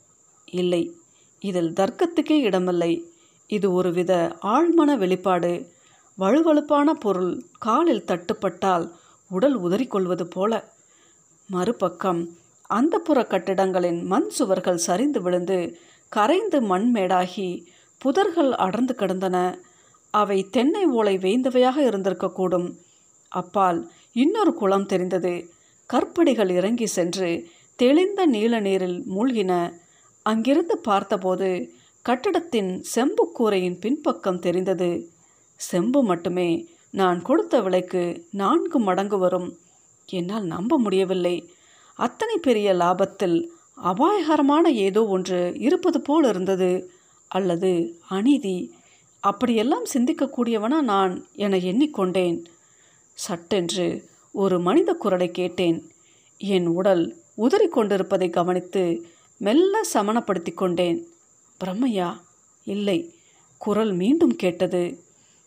இல்லை. 0.45 0.97
இதில் 1.41 1.73
தர்க்கத்துக்கே 1.73 2.41
இடமில்லை. 2.41 3.13
இது 3.47 3.73
ஒருவித 3.73 4.39
ஆழ்மன 4.43 4.99
வெளிப்பாடு. 4.99 5.73
வலுவழுப்பான 6.19 6.91
பொருள் 6.91 7.43
காலில் 7.59 8.05
தட்டுப்பட்டால் 8.05 8.91
உடல் 9.31 9.61
உதறிக்கொள்வது 9.63 10.23
போல. 10.23 10.73
மறுபக்கம் 11.47 12.37
அந்த 12.67 12.99
புற 12.99 13.27
கட்டிடங்களின் 13.29 14.05
மண் 14.05 14.29
சுவர்கள் 14.29 14.77
சரிந்து 14.77 15.23
விழுந்து 15.23 15.79
கரைந்து 16.09 16.61
மண்மேடாகி 16.61 17.67
புதர்கள் 18.05 18.51
அடர்ந்து 18.51 18.95
கிடந்தன. 18.95 19.59
அவை 20.11 20.43
தென்னை 20.43 20.85
ஓலை 20.85 21.19
வேய்ந்தவையாக 21.19 21.83
இருந்திருக்கக்கூடும். 21.83 22.75
அப்பால் 23.29 23.91
இன்னொரு 24.13 24.55
குளம் 24.55 24.87
தெரிந்தது. 24.87 25.51
கற்படிகள் 25.87 26.51
இறங்கி 26.51 26.87
சென்று 26.87 27.47
தெளிந்த 27.77 28.27
நீல 28.27 28.61
நீரில் 28.61 29.05
மூழ்கின. 29.17 29.73
அங்கிருந்து 30.23 30.79
பார்த்தபோது 30.79 31.73
கட்டடத்தின் 32.03 32.83
செம்பு 32.83 33.33
கூரையின் 33.33 33.79
பின்பக்கம் 33.79 34.39
தெரிந்தது. 34.39 35.09
செம்பு 35.57 36.03
மட்டுமே. 36.03 36.69
நான் 36.91 37.23
கொடுத்த 37.23 37.61
விலைக்கு 37.61 38.27
நான்கு 38.31 38.79
மடங்கு 38.79 39.19
வரும். 39.19 39.59
என்னால் 40.07 40.45
நம்ப 40.45 40.79
முடியவில்லை. 40.79 41.53
அத்தனை 41.95 42.37
பெரிய 42.39 42.75
லாபத்தில் 42.75 43.49
அபாயகரமான 43.85 44.71
ஏதோ 44.71 45.07
ஒன்று 45.07 45.53
இருப்பது 45.59 46.01
போல் 46.01 46.25
இருந்தது. 46.25 46.91
அல்லது 47.29 48.01
அநீதி 48.09 48.75
அப்படியெல்லாம் 49.21 49.87
சிந்திக்கக்கூடியவனா 49.95 50.81
நான் 50.81 51.27
என 51.35 51.57
எண்ணிக்கொண்டேன். 51.57 52.45
சட்டென்று 53.15 54.05
ஒரு 54.33 54.61
மனித 54.61 54.95
குரலை 54.95 55.31
கேட்டேன். 55.31 55.91
என் 56.39 56.67
உடல் 56.67 57.17
உதறி 57.35 57.69
கொண்டிருப்பதை 57.69 58.31
கவனித்து 58.31 59.07
மெல்ல 59.39 59.81
சமணப்படுத்தி 59.93 60.55
கொண்டேன். 60.55 61.07
பிரம்மையா 61.65 62.21
இல்லை 62.65 63.15
குரல் 63.59 63.93
மீண்டும் 63.93 64.37
கேட்டது. 64.37 64.83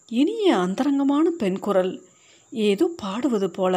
இனிய 0.08 0.58
அந்தரங்கமான 0.58 1.30
பெண் 1.30 1.60
குரல் 1.60 2.04
ஏதோ 2.52 2.92
பாடுவது 2.96 3.50
போல. 3.50 3.76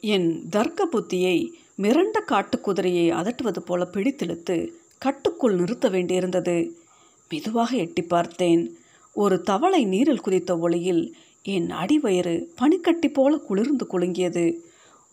என் 0.00 0.48
தர்க்க 0.48 0.88
புத்தியை 0.92 1.36
மிரண்ட 1.78 2.18
காட்டுக்குதிரையை 2.26 3.06
அதட்டுவது 3.20 3.58
போல 3.58 3.88
பிடித்திழுத்து 3.92 4.56
கட்டுக்குள் 4.98 5.54
நிறுத்த 5.54 5.88
வேண்டியிருந்தது. 5.90 6.56
மெதுவாக 7.30 7.76
எட்டி 7.76 8.02
பார்த்தேன். 8.02 8.62
ஒரு 9.12 9.40
தவளை 9.40 9.84
நீரில் 9.84 10.20
குதித்த 10.20 10.58
ஒளியில் 10.58 11.14
என் 11.42 11.68
அடிவயிறு 11.70 12.34
பனிக்கட்டி 12.56 13.08
போல 13.08 13.36
குளிர்ந்து 13.36 13.86
குலுங்கியது. 13.92 14.44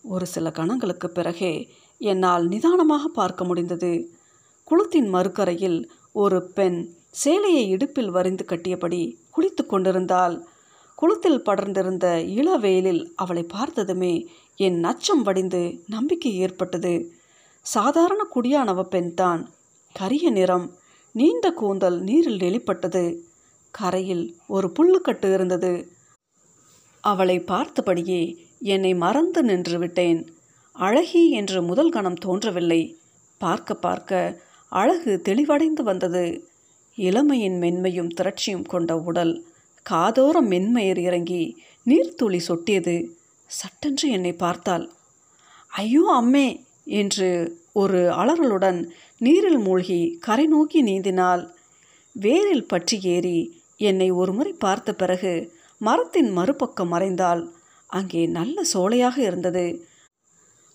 ஒரு 0.03 0.25
சில 0.25 0.51
கணங்களுக்கு 0.51 1.09
பிறகே 1.09 1.53
என்னால் 1.97 2.47
நிதானமாக 2.47 3.07
பார்க்க 3.07 3.43
முடிந்தது. 3.43 3.91
குளத்தின் 4.63 5.13
மறுக்கரையில் 5.13 5.79
ஒரு 6.11 6.37
பெண் 6.47 6.79
சேலையை 7.09 7.69
இடுப்பில் 7.69 8.09
வரிந்து 8.09 8.45
கட்டியபடி 8.45 9.01
குளித்து 9.35 9.65
கொண்டிருந்தாள். 9.65 10.35
குளத்தில் 10.95 11.43
படர்ந்திருந்த 11.43 12.05
இளவெயிலில் 12.35 13.03
அவளை 13.15 13.43
பார்த்ததுமே 13.43 14.13
என் 14.55 14.83
நச்சம் 14.83 15.23
வடிந்து 15.23 15.83
நம்பிக்கை 15.87 16.35
ஏற்பட்டது. 16.35 16.93
சாதாரண 17.65 18.27
குடியானவ 18.35 18.81
பெண்தான். 18.83 19.49
கரிய 19.93 20.29
நிறம் 20.29 20.67
நீண்ட 21.15 21.45
கூந்தல் 21.51 21.97
நீரில் 21.99 22.37
வெளிப்பட்டது 22.37 23.03
கரையில் 23.73 24.25
ஒரு 24.47 24.67
புல்லுக்கட்டு 24.75 25.27
இருந்தது. 25.33 25.71
அவளை 27.03 27.37
பார்த்தபடியே 27.47 28.21
என்னை 28.67 28.91
மறந்து 28.95 29.41
நின்று 29.43 29.77
விட்டேன். 29.79 30.19
அழகி 30.75 31.23
என்று 31.31 31.59
முதல் 31.61 31.89
கணம் 31.89 32.19
தோன்றவில்லை. 32.19 32.81
பார்க்க 33.41 33.75
பார்க்க 33.77 34.11
அழகு 34.71 35.11
தெளிவடைந்து 35.25 35.83
வந்தது. 35.83 36.25
இளமையின் 36.97 37.57
மென்மையும் 37.61 38.13
திரட்சியும் 38.17 38.67
கொண்ட 38.67 38.91
உடல் 39.03 39.33
காதோர 39.85 40.37
மென்மயர் 40.43 40.99
இறங்கி 40.99 41.43
நீர்த்துளி 41.85 42.39
சொட்டியது. 42.47 42.95
சட்டென்று 43.49 44.07
என்னை 44.09 44.33
பார்த்தாள். 44.35 44.85
ஐயோ 45.73 46.03
அம்மே! 46.13 46.47
என்று 46.93 47.29
ஒரு 47.73 47.99
அலறலுடன் 48.13 48.79
நீரில் 49.21 49.57
மூழ்கி 49.57 49.99
கரை 50.19 50.45
நோக்கி 50.47 50.79
நீந்தினாள் 50.83 51.43
வேரில் 52.15 52.67
பற்றி 52.67 52.97
ஏறி 53.01 53.39
என்னை 53.79 54.09
ஒருமுறை 54.11 54.53
பார்த்த 54.53 54.93
பிறகு 54.93 55.31
மரத்தின் 55.81 56.29
மறுபக்கம் 56.31 56.91
மறைந்தால் 56.93 57.41
அங்கே 57.89 58.21
நல்ல 58.27 58.61
சோலையாக 58.73 59.17
இருந்தது. 59.17 59.65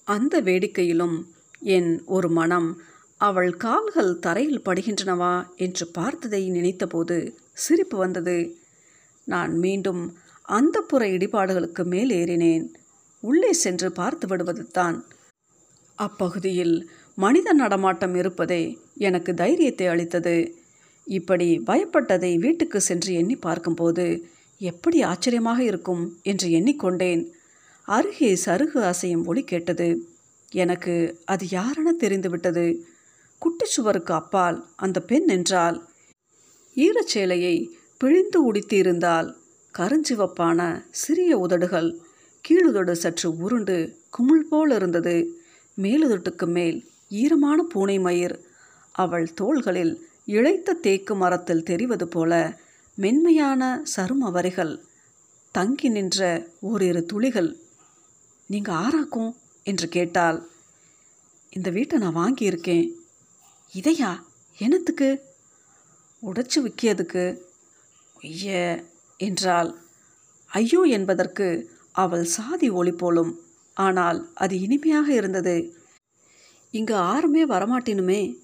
அந்த 0.09 0.35
வேடிக்கையிலும் 0.41 1.17
என் 1.61 1.91
ஒரு 2.07 2.29
மனம் 2.31 2.69
அவள் 3.21 3.53
கால்கள் 3.57 4.19
தரையில் 4.19 4.65
படுகின்றனவா? 4.65 5.35
என்று 5.57 5.85
பார்த்ததை 5.89 6.43
நினைத்தபோது 6.51 7.17
சிரிப்பு 7.55 7.97
வந்தது. 7.99 8.39
நான் 9.27 9.53
மீண்டும் 9.59 10.03
அந்த 10.49 10.77
புற 10.81 11.03
இடிபாடுகளுக்கு 11.07 11.85
மேல் 11.85 12.11
ஏறினேன். 12.11 12.65
உள்ளே 13.23 13.53
சென்று 13.65 13.89
பார்த்து 13.93 14.27
விடுவது 14.27 14.65
தான் 14.71 14.97
அப்பகுதியில் 15.99 16.77
மனித 17.25 17.49
நடமாட்டம் 17.53 18.15
இருப்பதே 18.15 18.63
எனக்கு 19.09 19.31
தைரியத்தை 19.35 19.87
அளித்தது. 19.87 20.37
இப்படி 21.07 21.49
பயப்பட்டதை 21.67 22.33
வீட்டுக்கு 22.39 22.79
சென்று 22.81 23.13
எண்ணி 23.15 23.37
பார்க்கும்போது 23.37 24.07
எப்படி 24.61 24.99
ஆச்சரியமாக 25.03 25.61
இருக்கும் 25.63 26.03
என்று 26.23 26.49
எண்ணிக்கொண்டேன். 26.59 27.23
அருகே 27.89 28.31
சருகு 28.45 28.81
அசையும் 28.91 29.25
ஒளி 29.25 29.43
கேட்டது. 29.43 29.89
எனக்கு 30.53 30.95
அது 31.25 31.45
யாரென 31.51 31.93
தெரிந்துவிட்டது. 32.03 32.67
குட்டி 33.43 33.67
சுவருக்கு 33.67 34.13
அப்பால் 34.15 34.59
அந்த 34.77 34.99
பெண் 35.03 35.29
என்றால்? 35.29 35.79
ஈரச்சேலையை 36.77 37.57
பிழிந்து 38.01 38.39
உடித்திருந்தால் 38.49 39.29
கருஞ்சிவப்பான 39.75 40.61
சிறிய 41.03 41.33
உதடுகள் 41.39 41.91
கீழுதடு 42.45 42.95
சற்று 43.03 43.29
உருண்டு 43.45 43.77
குமிழ் 44.11 44.49
போல் 44.51 44.73
இருந்தது. 44.79 45.17
மேலுதட்டுக்கு 45.79 46.47
மேல் 46.57 46.79
ஈரமான 47.21 47.59
பூனை 47.63 47.99
மயிர். 47.99 48.37
அவள் 48.95 49.27
தோள்களில் 49.33 49.95
இழைத்த 50.25 50.79
தேக்கு 50.85 51.15
மரத்தில் 51.15 51.63
தெரிவது 51.63 52.09
போல 52.09 52.33
மென்மையான 52.99 53.63
சரும 53.97 54.31
வரிகள். 54.31 54.75
தங்கி 55.55 55.89
நின்ற 55.89 56.21
ஓரிரு 56.61 57.03
துளிகள். 57.07 57.51
நீங்கள் 58.47 58.75
ஆராக்கும் 58.75 59.33
என்று 59.67 59.89
கேட்டால் 59.89 60.39
இந்த 61.51 61.71
வீட்டை 61.71 61.99
நான் 61.99 62.21
வாங்கியிருக்கேன். 62.21 62.87
இதையா? 63.73 64.13
என்னத்துக்கு? 64.59 65.09
உடைச்சு 66.23 66.59
விற்கியதுக்கு 66.65 67.25
ஐய 68.21 68.51
என்றால் 69.21 69.71
ஐயோ 70.51 70.81
என்பதற்கு 70.97 71.47
அவள் 71.93 72.25
சாதி 72.25 72.69
ஒளி 72.71 72.93
போலும். 72.93 73.33
ஆனால் 73.77 74.19
அது 74.35 74.55
இனிமையாக 74.61 75.09
இருந்தது. 75.13 75.57
இங்கே 76.73 76.93
யாருமே 76.93 77.47
வரமாட்டினுமே. 77.47 78.39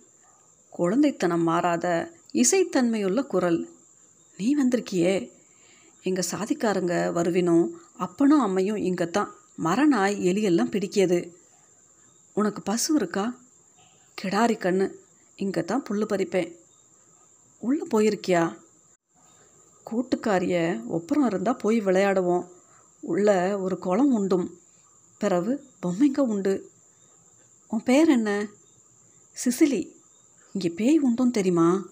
குழந்தைத்தனம் 0.78 1.42
மாறாத 1.42 2.12
இசைத்தன்மையுள்ள 2.32 3.26
குரல். 3.26 3.68
நீ 4.36 4.54
வந்திருக்கியே. 4.62 5.30
எங்கள் 6.02 6.24
சாதிக்காரங்க 6.30 7.12
வருவினும் 7.12 7.70
அப்பனும் 7.96 8.40
அம்மையும் 8.40 8.76
இங்கே 8.76 9.10
தான் 9.10 9.34
மரநாய் 9.64 10.20
எலியெல்லாம் 10.20 10.70
பிடிக்கியது. 10.70 11.32
உனக்கு 12.34 12.62
பசு 12.62 12.94
இருக்கா? 12.94 13.38
கிடாரி 14.22 14.56
கண்ணு. 14.58 14.94
இங்கே 15.36 15.64
தான் 15.64 15.82
புல் 15.82 16.06
பறிப்பேன். 16.06 16.54
உள்ளே 17.58 17.86
போயிருக்கியா? 17.94 18.56
கூட்டுக்காரிய 19.90 20.86
ஒப்புறம் 20.86 21.26
இருந்தால் 21.26 21.56
போய் 21.56 21.80
விளையாடுவோம். 21.80 22.48
உள்ள 23.00 23.58
ஒரு 23.58 23.78
குளம் 23.78 24.18
உண்டும். 24.18 24.52
பிறகு 25.18 25.64
பொம்மைங்க 25.82 26.18
உண்டு. 26.18 26.67
உன் 27.70 27.82
பேர் 27.82 28.08
என்ன? 28.08 28.46
சிசிலி. 29.44 29.92
இங்கே 30.52 30.68
பேய் 30.68 31.00
உண்டும் 31.00 31.30
தெரியுமா? 31.30 31.88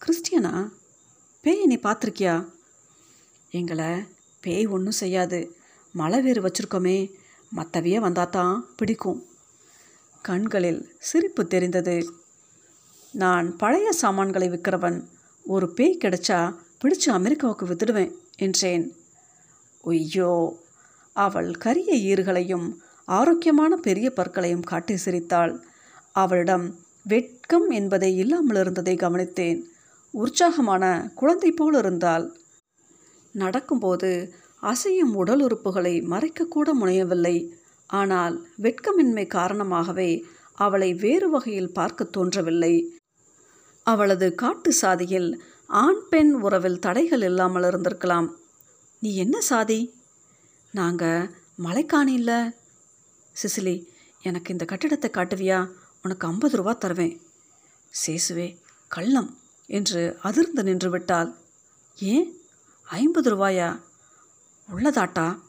கிறிஸ்டியனா? 0.00 0.70
பேய் 1.40 1.66
நீ 1.66 1.76
பார்த்துருக்கியா? 1.76 2.48
எங்களை 3.50 3.86
பேய் 4.40 4.66
ஒன்றும் 4.66 4.98
செய்யாது. 5.00 5.56
மழை 5.92 6.20
வேறு 6.20 6.42
வச்சுருக்கோமே. 6.42 7.12
மற்றவையே 7.56 8.00
வந்தால் 8.00 8.28
தான் 8.28 8.74
பிடிக்கும். 8.76 9.26
கண்களில் 10.22 10.96
சிரிப்பு 10.98 11.46
தெரிந்தது. 11.46 12.14
நான் 13.12 13.56
பழைய 13.56 13.92
சாமான்களை 13.92 14.50
விற்கிறவன் 14.50 15.08
ஒரு 15.44 15.74
பேய் 15.74 15.98
கிடைச்சா 16.04 16.56
பிடிச்சு 16.84 17.08
அமெரிக்காவுக்கு 17.10 17.66
வித்துடுவேன் 17.66 18.12
என்றேன். 18.36 18.96
ஒய்யோ 19.84 20.56
அவள் 21.12 21.50
கரிய 21.50 22.14
ஈறுகளையும் 22.14 22.68
ஆரோக்கியமான 23.10 23.76
பெரிய 23.76 24.06
பற்களையும் 24.10 24.68
காட்டி 24.70 24.96
சிரித்தாள். 24.96 25.52
அவளிடம் 26.14 26.66
வெட்கம் 27.02 27.68
என்பதை 27.70 28.10
இல்லாமல் 28.16 28.56
இருந்ததை 28.56 28.94
கவனித்தேன். 28.96 29.60
உற்சாகமான 30.14 30.84
குழந்தை 31.14 31.50
போல் 31.50 31.74
இருந்தாள். 31.74 32.26
நடக்கும்போது 33.34 34.10
அசையும் 34.62 35.14
உடல் 35.14 35.42
உறுப்புகளை 35.46 35.94
மறைக்கக்கூட 36.12 36.68
முனையவில்லை. 36.72 37.36
ஆனால் 37.90 38.34
வெட்கமின்மை 38.62 39.26
காரணமாகவே 39.26 40.10
அவளை 40.58 40.90
வேறு 40.94 41.28
வகையில் 41.30 41.72
பார்க்க 41.72 42.04
தோன்றவில்லை. 42.04 42.74
அவளது 43.86 44.26
காட்டு 44.34 44.72
சாதியில் 44.72 45.30
ஆண் 45.82 46.02
பெண் 46.10 46.32
உறவில் 46.42 46.78
தடைகள் 46.78 47.20
இல்லாமல் 47.20 47.62
இருந்திருக்கலாம். 47.62 48.28
நீ 49.02 49.10
என்ன 49.16 49.36
சாதி? 49.40 49.80
நாங்கள் 50.74 51.28
மலைக்காணி 51.56 52.12
இல்லை 52.12 52.40
சிசிலி 53.42 53.86
எனக்கு 54.22 54.52
இந்த 54.52 54.64
கட்டிடத்தை 54.64 55.10
காட்டுவியா? 55.10 55.70
உனக்கு 56.02 56.26
ஐம்பது 56.26 56.56
ரூபா 56.56 56.72
தருவேன். 56.72 57.20
சேசுவே 58.06 58.58
கள்ளம் 58.88 59.38
என்று 59.66 60.18
அதிர்ந்து 60.22 60.62
நின்று 60.62 60.90
விட்டாள். 60.90 61.34
ஏன்? 61.98 62.40
ஐம்பது 62.82 63.36
ரூபாயா? 63.36 63.80
உள்ளதாட்டா? 64.74 65.40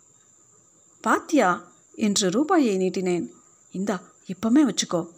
பாத்தியா? 1.01 1.71
என்று 1.95 2.29
ரூபாயை 2.29 2.77
நீட்டினேன். 2.77 3.29
இந்தா 3.71 4.01
இப்பமே 4.27 4.55
வச்சுக்கோ. 4.55 5.09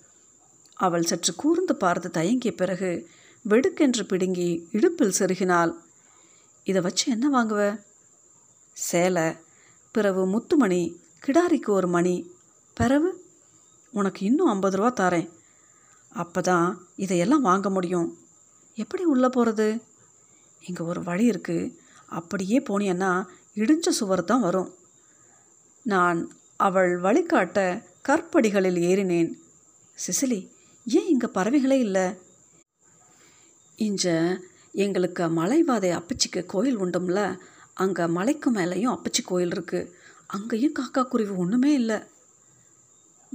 அவள் 0.74 1.04
சற்று 1.04 1.36
கூர்ந்து 1.36 1.76
பார்த்து 1.76 2.12
தயங்கிய 2.12 2.52
பிறகு 2.52 3.10
வெடுக்கென்று 3.42 4.06
பிடுங்கி 4.06 4.68
இடுப்பில் 4.72 5.14
செருகினாள். 5.20 5.74
இதை 6.64 6.82
வச்சு 6.82 7.12
என்ன 7.12 7.30
வாங்குவ? 7.30 7.84
சேலை. 8.74 9.34
பிறகு 9.92 10.26
முத்துமணி 10.26 11.00
கிடாரிக்கு 11.26 11.70
ஒரு 11.70 11.88
மணி. 11.88 12.33
பிறகு 12.80 13.10
உனக்கு 13.94 14.22
இன்னும் 14.30 14.52
ஐம்பது 14.54 14.78
ரூபா 14.80 14.92
தரேன். 15.00 15.30
அப்போ 16.22 16.42
தான் 16.50 16.68
இதையெல்லாம் 17.04 17.48
வாங்க 17.50 17.68
முடியும். 17.70 18.10
எப்படி 18.84 19.04
உள்ளே 19.14 19.30
போகிறது 19.36 19.68
இங்கே 20.68 20.84
ஒரு 20.92 21.02
வழி 21.10 21.26
இருக்குது 21.32 21.72
அப்படியே 22.20 22.58
போனியன்னா 22.70 23.12
இடிஞ்ச 23.62 23.90
சுவர் 24.00 24.30
தான் 24.32 24.46
வரும். 24.48 24.70
நான் 25.92 26.20
அவள் 26.68 26.94
வழிகாட்ட 27.06 27.60
கற்படிகளில் 28.08 28.80
ஏறினேன். 28.90 29.32
சிசிலி 29.98 30.42
ஏன் 30.88 31.10
இங்கே 31.14 31.30
பறவைகளே 31.38 31.78
இல்லை? 31.88 32.06
இஞ்ச 33.80 34.14
எங்களுக்கு 34.84 35.24
மலைவாதை 35.40 35.92
அப்பச்சிக்கு 36.00 36.42
கோயில் 36.54 36.82
உண்டும்ல. 36.84 37.20
அங்கே 37.84 38.06
மலைக்கு 38.18 38.50
மேலேயும் 38.58 38.94
அப்பச்சி 38.96 39.22
கோயில் 39.30 39.54
இருக்குது 39.56 39.92
அங்கேயும் 40.36 40.78
காக்கா 40.80 41.02
குருவி 41.12 41.34
ஒன்றுமே 41.44 41.72
இல்லை. 41.82 41.98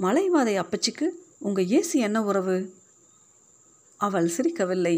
மலைவாதை 0.01 0.53
அப்பச்சிக்கு 0.63 1.07
உங்கள் 1.39 1.65
ஏசி 1.65 1.93
என்ன 1.93 2.25
உறவு? 2.25 2.73
அவள் 3.97 4.29
சிரிக்கவில்லை. 4.37 4.97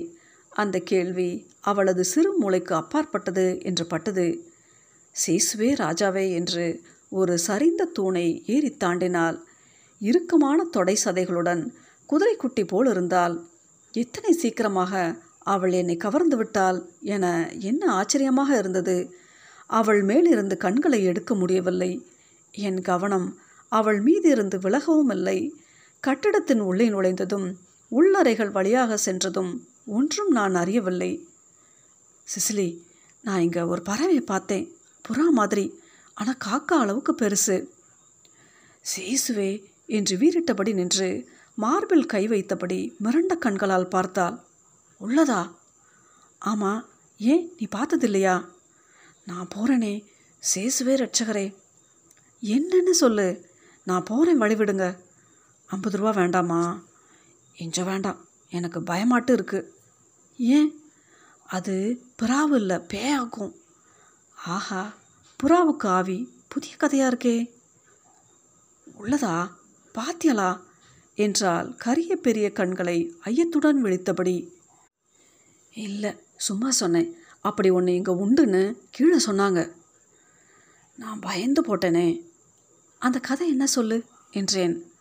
அந்த 0.52 0.78
கேள்வி 0.78 1.46
அவளது 1.60 2.04
சிறு 2.04 2.38
மூளைக்கு 2.38 2.74
அப்பாற்பட்டது 2.74 3.58
என்று 3.62 3.86
பட்டது. 3.86 4.26
சேசுவே 5.26 5.68
ராஜாவே 5.76 6.32
என்று 6.32 6.84
ஒரு 7.08 7.38
சரிந்த 7.46 7.88
தூணை 7.92 8.42
ஏறி 8.46 8.70
தாண்டினாள். 8.76 9.38
இறுக்கமான 10.00 10.64
தொடை 10.64 10.96
சதைகளுடன் 11.04 11.62
குதிரைக்குட்டி 12.08 12.66
போல் 12.66 12.86
இருந்தால் 12.86 13.48
எத்தனை 13.92 14.32
சீக்கிரமாக 14.32 15.16
அவள் 15.38 15.72
என்னை 15.72 15.96
கவர்ந்து 15.96 16.36
விட்டாள் 16.36 16.78
என 17.00 17.50
என்ன 17.58 17.92
ஆச்சரியமாக 17.92 18.58
இருந்தது. 18.58 19.14
அவள் 19.66 20.02
மேலிருந்து 20.02 20.56
கண்களை 20.56 21.04
எடுக்க 21.04 21.34
முடியவில்லை. 21.34 22.06
என் 22.50 22.80
கவனம் 22.82 23.28
அவள் 23.70 24.00
மீது 24.00 24.30
இருந்து 24.30 24.58
விலகவும் 24.58 25.10
இல்லை 25.10 25.38
கட்டிடத்தின் 26.00 26.60
உள்ளே 26.60 26.88
நுழைந்ததும் 26.88 27.48
உள்ளறைகள் 27.88 28.50
வழியாக 28.50 28.96
சென்றதும் 28.96 29.68
ஒன்றும் 29.86 30.30
நான் 30.30 30.54
அறியவில்லை. 30.54 31.26
சிசிலி 32.24 32.68
நான் 33.22 33.40
இங்கே 33.40 33.60
ஒரு 33.60 33.82
பறவையை 33.86 34.20
பார்த்தேன். 34.20 34.66
புறா 35.08 35.26
மாதிரி. 35.30 35.78
ஆனால் 36.14 36.40
காக்கா 36.44 36.78
அளவுக்கு 36.82 37.12
பெருசு. 37.12 37.56
சேசுவே 38.94 39.50
என்று 39.86 40.16
வீறிட்டபடி 40.16 40.72
நின்று 40.72 41.08
மார்பில் 41.54 42.06
கை 42.06 42.28
வைத்தபடி 42.28 42.78
மிரண்ட 43.04 43.38
கண்களால் 43.38 43.88
பார்த்தாள். 43.88 44.36
உள்ளதா? 45.00 45.42
ஆமாம் 46.38 46.88
ஏன்? 47.18 47.52
நீ 47.58 47.66
பார்த்ததில்லையா? 47.76 48.36
நான் 49.26 49.48
போகிறேனே 49.54 49.94
சேசுவே 50.54 50.94
ரட்சகரே. 50.94 51.46
என்னன்னு 52.42 52.94
சொல்லு. 53.02 53.28
நான் 53.90 54.02
போகிறேன் 54.02 54.40
வழிவிடுங்க 54.40 54.98
ஐம்பது 55.66 55.96
ரூபா 55.96 56.10
வேண்டாமா 56.10 56.60
எஞ்சோ 57.58 57.84
வேண்டாம். 57.84 58.20
எனக்கு 58.50 58.82
பயமாட்டு 58.82 59.32
இருக்குது 59.36 59.68
ஏன்? 60.36 60.70
அது 61.46 61.74
புறாவு 62.18 62.54
இல்லை 62.54 62.76
பேயாக்கும் 62.76 63.52
ஆஹா 64.46 64.94
புறாவுக்கு 65.40 65.86
ஆவி. 65.86 66.18
புதிய 66.48 66.76
கதையாக 66.76 67.16
இருக்கே. 67.16 67.36
உள்ளதா? 69.00 69.50
பாத்தியலா? 69.94 70.60
என்றால் 71.14 71.76
கரிய 71.76 72.16
பெரிய 72.16 72.52
கண்களை 72.52 73.14
ஐயத்துடன் 73.24 73.82
விழித்தபடி. 73.84 74.36
இல்லை 75.74 76.12
சும்மா 76.36 76.70
சொன்னேன். 76.70 77.16
அப்படி 77.40 77.70
ஒன்று 77.70 77.94
இங்கே 77.94 78.12
உண்டுன்னு 78.12 78.62
கீழே 78.90 79.18
சொன்னாங்க. 79.26 79.72
நான் 80.96 81.20
பயந்து 81.20 81.62
போட்டேனே. 81.62 82.08
அந்த 83.00 83.18
கதை 83.18 83.48
என்ன 83.48 83.66
சொல்லு? 83.66 84.04
என்றேன். 84.30 84.92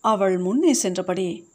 அவள் 0.00 0.38
முன்னே 0.38 0.72
சென்றபடி 0.72 1.48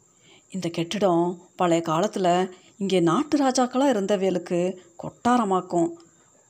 இந்த 0.50 0.68
கெட்டிடம் 0.68 1.38
பழைய 1.56 1.82
காலத்தில் 1.82 2.56
இங்கே 2.78 3.00
நாட்டு 3.00 3.38
ராஜாக்களாக 3.38 3.92
இருந்தவைகளுக்கு 3.92 4.76
கொட்டாரமாக்கும். 5.02 5.92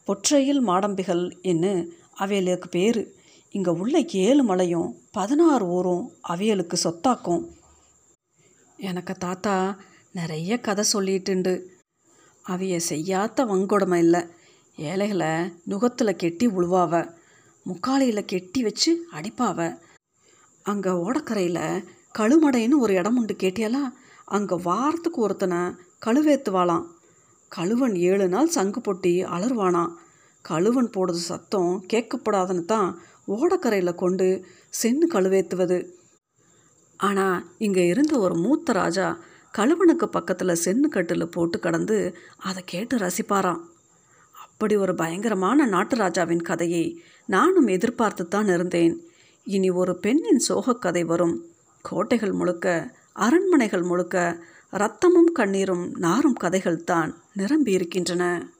பொற்றையில் 0.05 0.61
மாடம்பிகள் 0.61 1.39
என்று 1.43 1.93
அவையலுக்கு 2.19 2.69
பேர். 2.71 3.13
இங்கே 3.51 3.71
உள்ள 3.71 4.05
ஏழு 4.13 4.43
மலையும் 4.43 4.97
பதினாறு 5.11 5.67
ஊரும் 5.67 6.13
அவையலுக்கு 6.29 6.77
சொத்தாக்கும். 6.85 7.45
எனக்கு 8.77 9.15
தாத்தா 9.15 9.77
நிறைய 10.13 10.61
கதை 10.61 10.85
சொல்லிட்டுண்டு. 10.93 11.63
அவைய 12.49 12.77
செய்யாத 12.77 13.45
வங்கொடுமை 13.45 13.99
இல்லை. 13.99 14.23
ஏழைகளை 14.77 15.53
நுகத்தில் 15.65 16.17
கெட்டி 16.17 16.47
உழுவாவ. 16.47 17.18
முக்காலியில் 17.67 18.29
கெட்டி 18.33 18.61
வச்சு 18.63 18.91
அடிப்பாவ. 19.17 19.59
அங்கே 20.67 20.93
ஓடக்கரையில் 21.05 21.65
கழுமடைன்னு 22.19 22.77
ஒரு 22.85 22.93
இடம் 22.95 23.19
உண்டு 23.21 23.35
கேட்டியாலா? 23.43 23.83
அங்கே 24.37 24.57
வாரத்துக்கு 24.69 25.21
ஒருத்தனை 25.27 25.61
கழுவேத்துவாளாம். 26.07 26.87
கழுவன் 27.53 27.95
ஏழு 28.11 28.27
நாள் 28.29 28.55
சங்கு 28.57 28.81
பொட்டி 28.87 29.13
அலறுவானாம் 29.35 29.95
கழுவன் 30.45 30.91
போடுறது 30.95 31.23
சத்தம் 31.31 31.73
கேட்கப்படாதுன்னு 31.93 32.65
தான் 32.65 32.91
ஓடக்கரையில் 33.37 34.01
கொண்டு 34.03 34.27
சென்னு 34.81 35.07
கழுவேத்துவது. 35.15 35.79
ஆனால் 37.01 37.39
இங்கே 37.67 37.83
இருந்த 37.87 38.15
ஒரு 38.19 38.35
மூத்த 38.45 38.73
ராஜா 38.73 39.09
கழுவனுக்கு 39.55 40.07
பக்கத்தில் 40.17 40.61
சென்னு 40.65 40.89
கட்டில் 40.95 41.33
போட்டு 41.35 41.59
கடந்து 41.59 41.99
அதை 42.49 42.63
கேட்டு 42.73 42.97
ரசிப்பாராம். 43.05 43.63
அப்படி 44.45 44.75
ஒரு 44.85 44.95
பயங்கரமான 44.95 45.67
நாட்டு 45.75 45.97
ராஜாவின் 45.97 46.47
கதையை 46.49 46.85
நானும் 47.29 47.67
எதிர்பார்த்து 47.67 48.29
தான் 48.29 48.49
இருந்தேன். 48.49 48.95
இனி 49.45 49.71
ஒரு 49.71 49.99
பெண்ணின் 49.99 50.39
சோகக் 50.39 50.83
கதை 50.83 51.05
வரும். 51.05 51.37
கோட்டைகள் 51.83 52.33
முழுக்க 52.33 52.95
அரண்மனைகள் 53.13 53.83
முழுக்க 53.83 54.45
ரத்தமும் 54.73 55.33
கண்ணீரும் 55.35 55.99
நாரும் 55.99 56.35
கதைகள் 56.35 56.85
தான் 56.85 57.11
நிரம்பி 57.35 57.73
இருக்கின்றன 57.73 58.51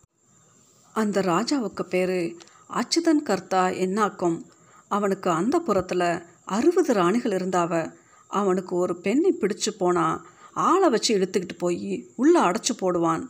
அந்த 0.93 1.21
ராஜாவுக்கு 1.21 1.83
பேர் 1.83 2.37
அச்சுதன் 2.71 3.23
கர்த்தா 3.23 3.69
என்னாக்கும். 3.69 4.43
அவனுக்கு 4.89 5.31
அந்த 5.31 5.59
புறத்தில் 5.59 6.23
அறுபது 6.45 6.93
ராணிகள் 6.93 7.33
இருந்தாவ 7.33 7.93
அவனுக்கு 8.29 8.77
ஒரு 8.77 9.01
பெண்ணை 9.01 9.37
பிடிச்சு 9.41 9.71
போனா 9.79 10.07
ஆளை 10.53 10.89
வச்சு 10.91 11.19
இழுத்துக்கிட்டு 11.19 11.59
போய் 11.59 12.11
உள்ளே 12.17 12.41
அடைச்சி 12.41 12.75
போடுவான். 12.81 13.25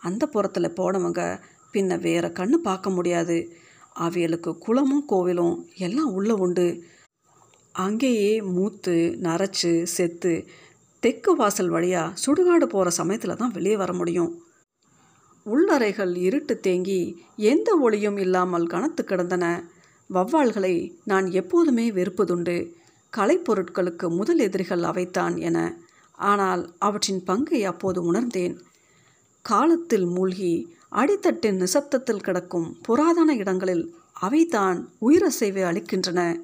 அந்த 0.00 0.26
புறத்தில் 0.26 0.76
போனவங்க 0.76 1.40
பின்ன 1.72 2.00
வேற 2.00 2.28
கண்ணு 2.28 2.52
பார்க்க 2.52 2.90
முடியாது. 2.90 3.62
அவியலுக்கு 4.00 4.58
குளமும் 4.58 5.04
கோவிலும் 5.08 5.56
எல்லாம் 5.74 6.12
உள்ளே 6.12 6.30
உண்டு. 6.30 6.84
அங்கேயே 7.72 8.42
மூத்து 8.42 9.18
நரைச்சு 9.22 9.82
செத்து 9.82 10.48
தெற்கு 11.00 11.36
வாசல் 11.36 11.68
வழியாக 11.68 12.14
சுடுகாடு 12.14 12.64
போகிற 12.64 12.90
சமயத்தில் 12.90 13.36
தான் 13.36 13.52
வெளியே 13.52 13.76
வர 13.76 13.92
முடியும். 13.92 14.42
உள்ளறைகள் 15.46 16.14
இருட்டு 16.16 16.60
தேங்கி 16.60 17.24
எந்த 17.36 17.76
ஒளியும் 17.76 18.16
இல்லாமல் 18.16 18.66
கனத்து 18.66 19.04
கிடந்தன. 19.04 19.64
வவ்வாள்களை 20.10 20.92
நான் 21.04 21.30
எப்போதுமே 21.30 21.90
வெறுப்பதுண்டு. 21.90 22.72
கலைப்பொருட்களுக்கு 23.16 24.08
முதல் 24.08 24.38
எதிரிகள் 24.38 24.82
அவைத்தான் 24.82 25.36
என. 25.40 25.76
ஆனால் 26.14 26.74
அவற்றின் 26.78 27.24
பங்கை 27.24 27.64
அப்போது 27.64 28.04
உணர்ந்தேன். 28.04 28.58
காலத்தில் 29.42 30.06
மூழ்கி 30.06 30.74
அடித்தட்டின் 30.94 31.58
நிசப்தத்தில் 31.62 32.22
கிடக்கும் 32.22 32.80
புராதன 32.82 33.34
இடங்களில் 33.34 33.94
அவைதான் 34.22 34.88
உயிரசைவை 35.00 35.62
அளிக்கின்றன. 35.70 36.40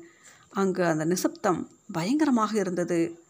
அங்கு 0.50 0.84
அந்த 0.84 1.04
நிசப்தம் 1.04 1.68
பயங்கரமாக 1.92 2.58
இருந்தது. 2.58 3.20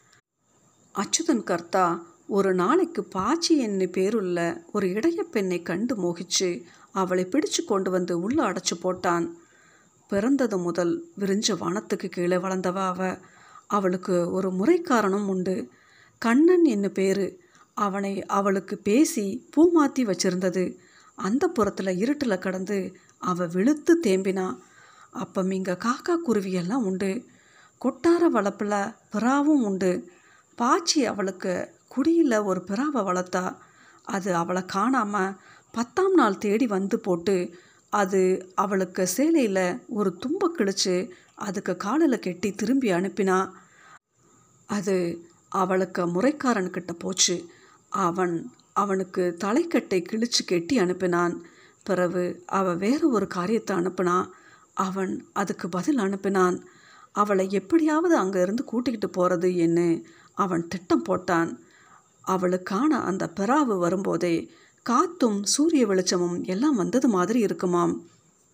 அச்சுதன் 0.94 1.42
கர்த்தா 1.42 2.06
ஒரு 2.28 2.54
நாளைக்கு 2.54 3.08
பாச்சி 3.14 3.56
என்னை 3.56 3.86
பேருள்ள 3.86 4.62
ஒரு 4.72 4.90
இடைய 4.90 5.22
பெண்ணை 5.22 5.62
கண்டு 5.62 5.94
மோகிச்சு 5.96 6.62
அவளை 6.92 7.24
பிடிச்சு 7.24 7.64
கொண்டு 7.66 7.90
வந்து 7.90 8.20
உள்ள 8.20 8.42
அடைச்சு 8.42 8.74
போட்டான். 8.82 9.30
பிறந்தது 10.08 10.58
முதல் 10.58 11.04
விரிஞ்ச 11.18 11.48
வானத்துக்கு 11.48 12.08
கீழே 12.08 12.36
வளர்ந்தவ 12.36 12.74
அவ. 12.74 13.18
அவளுக்கு 13.66 14.32
ஒரு 14.32 14.50
முறைக்காரனும் 14.50 15.26
உண்டு. 15.26 15.68
கண்ணன் 16.18 16.64
என்ன 16.64 16.88
பேரு 16.88 17.40
அவனை 17.74 18.24
அவளுக்கு 18.26 18.78
பேசி 18.78 19.46
பூமாத்தி 19.56 20.00
வச்சிருந்தது. 20.00 20.64
அந்த 21.20 21.44
புறத்தில் 21.48 21.98
இருட்டில் 22.02 22.38
கடந்து 22.38 22.78
அவள் 23.22 23.52
விழுத்து 23.54 23.92
தேம்பினா 24.06 24.46
அப்போ 25.14 25.40
இங்கே 25.58 25.74
காக்கா 25.84 26.14
குருவியெல்லாம் 26.18 26.86
உண்டு. 26.88 27.10
கொட்டார 27.80 28.22
வளர்ப்பில் 28.28 28.78
பிறாவும் 29.12 29.62
உண்டு. 29.68 29.92
பாச்சி 30.58 31.00
அவளுக்கு 31.04 31.52
குடியில் 31.88 32.44
ஒரு 32.50 32.60
பிறாவை 32.68 33.00
வளர்த்தா 33.08 33.44
அது 34.06 34.30
அவளை 34.34 34.62
காணாமல் 34.66 35.36
பத்தாம் 35.74 36.14
நாள் 36.14 36.38
தேடி 36.38 36.66
வந்து 36.66 36.96
போட்டு 37.00 37.36
அது 37.92 38.20
அவளுக்கு 38.54 39.02
சேலையில் 39.16 39.64
ஒரு 39.98 40.10
தும்பை 40.22 40.48
கிழிச்சு 40.50 40.94
அதுக்கு 41.46 41.72
காலில் 41.76 42.24
கெட்டி 42.26 42.48
திரும்பி 42.52 42.88
அனுப்பினா 42.92 43.38
அது 44.68 44.96
அவளுக்கு 45.52 46.02
முறைக்காரன்கிட்ட 46.14 46.92
போச்சு. 46.98 47.36
அவன் 48.02 48.34
அவனுக்கு 48.82 49.22
தலைக்கட்டை 49.44 49.98
கிழிச்சு 50.02 50.42
கெட்டி 50.44 50.74
அனுப்பினான். 50.78 51.34
பிறகு 51.86 52.24
அவ 52.58 52.74
வேறு 52.74 53.06
ஒரு 53.10 53.26
காரியத்தை 53.26 53.72
அனுப்பினா 53.76 54.16
அவன் 54.74 55.12
அதுக்கு 55.32 55.66
பதில் 55.68 55.98
அனுப்பினான். 55.98 56.56
அவளை 57.14 57.46
எப்படியாவது 57.50 58.14
அங்கேருந்து 58.20 58.62
கூட்டிக்கிட்டு 58.64 59.08
போகிறது 59.10 59.48
என்று 59.56 59.86
அவன் 60.34 60.64
திட்டம் 60.68 61.06
போட்டான். 61.08 61.50
அவளுக்கான 62.24 63.00
அந்த 63.02 63.24
பெறாவு 63.28 63.74
வரும்போதே 63.78 64.34
காத்தும் 64.86 65.40
சூரிய 65.44 65.84
வெளிச்சமும் 65.86 66.38
எல்லாம் 66.44 66.76
வந்தது 66.76 67.08
மாதிரி 67.08 67.38
இருக்குமாம். 67.40 67.94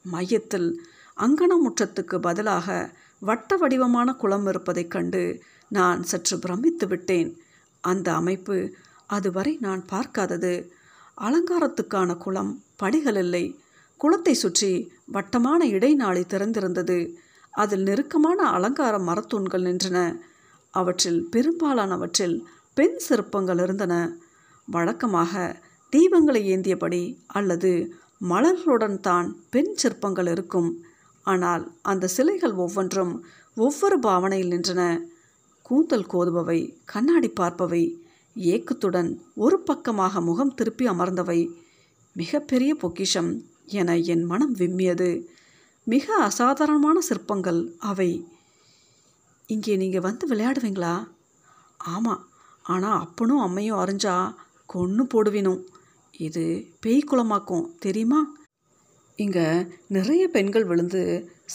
மையத்தில் 0.04 0.70
அங்கனமுற்றத்துக்கு 1.16 2.16
பதிலாக 2.18 2.76
வட்ட 3.22 3.56
வடிவமான 3.56 4.08
குளம் 4.14 4.46
இருப்பதைக் 4.46 4.90
கண்டு 4.90 5.22
நான் 5.70 6.00
சற்று 6.02 6.36
பிரமித்து 6.38 6.86
விட்டேன். 6.86 7.30
அந்த 7.84 8.08
அமைப்பு 8.14 8.56
அதுவரை 9.06 9.56
நான் 9.60 9.82
பார்க்காதது. 9.86 10.70
அலங்காரத்துக்கான 11.18 12.16
குளம் 12.16 12.62
படிகள் 12.76 13.16
இல்லை. 13.16 13.44
குளத்தை 13.96 14.34
சுற்றி 14.34 14.92
வட்டமான 15.06 15.66
இடைநாளி 15.66 16.22
திறந்திருந்தது. 16.32 16.98
அதில் 17.50 17.82
நெருக்கமான 17.82 18.38
அலங்கார 18.50 18.94
மரத்தூண்கள் 18.98 19.66
நின்றன. 19.68 19.98
அவற்றில் 20.70 21.28
பெரும்பாலானவற்றில் 21.30 22.36
பெண் 22.74 22.98
சிற்பங்கள் 22.98 23.60
இருந்தன. 23.60 23.94
வழக்கமாக 24.68 25.62
தீபங்களை 25.92 26.42
ஏந்தியபடி 26.54 27.02
அல்லது 27.26 27.70
மலர்களுடன் 28.28 29.00
தான் 29.00 29.28
பெண் 29.50 29.74
சிற்பங்கள் 29.74 30.26
இருக்கும். 30.26 30.70
ஆனால் 31.22 31.64
அந்த 31.82 32.10
சிலைகள் 32.16 32.52
ஒவ்வொன்றும் 32.52 33.24
ஒவ்வொரு 33.56 33.98
பாவனையில் 33.98 34.52
நின்றன. 34.54 34.82
கூந்தல் 35.62 36.10
கோதுபவை 36.12 36.58
கண்ணாடி 36.84 37.32
பார்ப்பவை 37.40 37.82
ஏக்கத்துடன் 38.36 39.10
ஒரு 39.34 39.58
பக்கமாக 39.58 40.20
முகம் 40.20 40.54
திருப்பி 40.54 40.88
அமர்ந்தவை. 40.88 41.40
மிகப்பெரிய 42.12 42.74
பொக்கிஷம் 42.74 43.30
என 43.64 43.96
என் 43.96 44.24
மனம் 44.24 44.54
விம்மியது. 44.54 45.26
மிக 45.84 46.14
அசாதாரணமான 46.16 46.98
சிற்பங்கள் 47.00 47.76
அவை. 47.78 48.26
இங்கே 49.46 49.76
நீங்கள் 49.76 50.00
வந்து 50.00 50.34
விளையாடுவீங்களா? 50.34 51.08
ஆமாம் 51.76 52.24
ஆனால் 52.62 53.00
அப்பனும் 53.00 53.40
அம்மையும் 53.40 53.80
அறிஞ்சா 53.84 54.34
கொன்று 54.66 55.04
போடுவினும் 55.04 55.60
இது 56.18 56.44
பேய் 56.80 57.08
குளமாக்கும் 57.10 57.68
தெரியுமா? 57.78 58.20
இங்கே 59.16 59.66
நிறைய 59.88 60.28
பெண்கள் 60.28 60.64
விழுந்து 60.64 61.02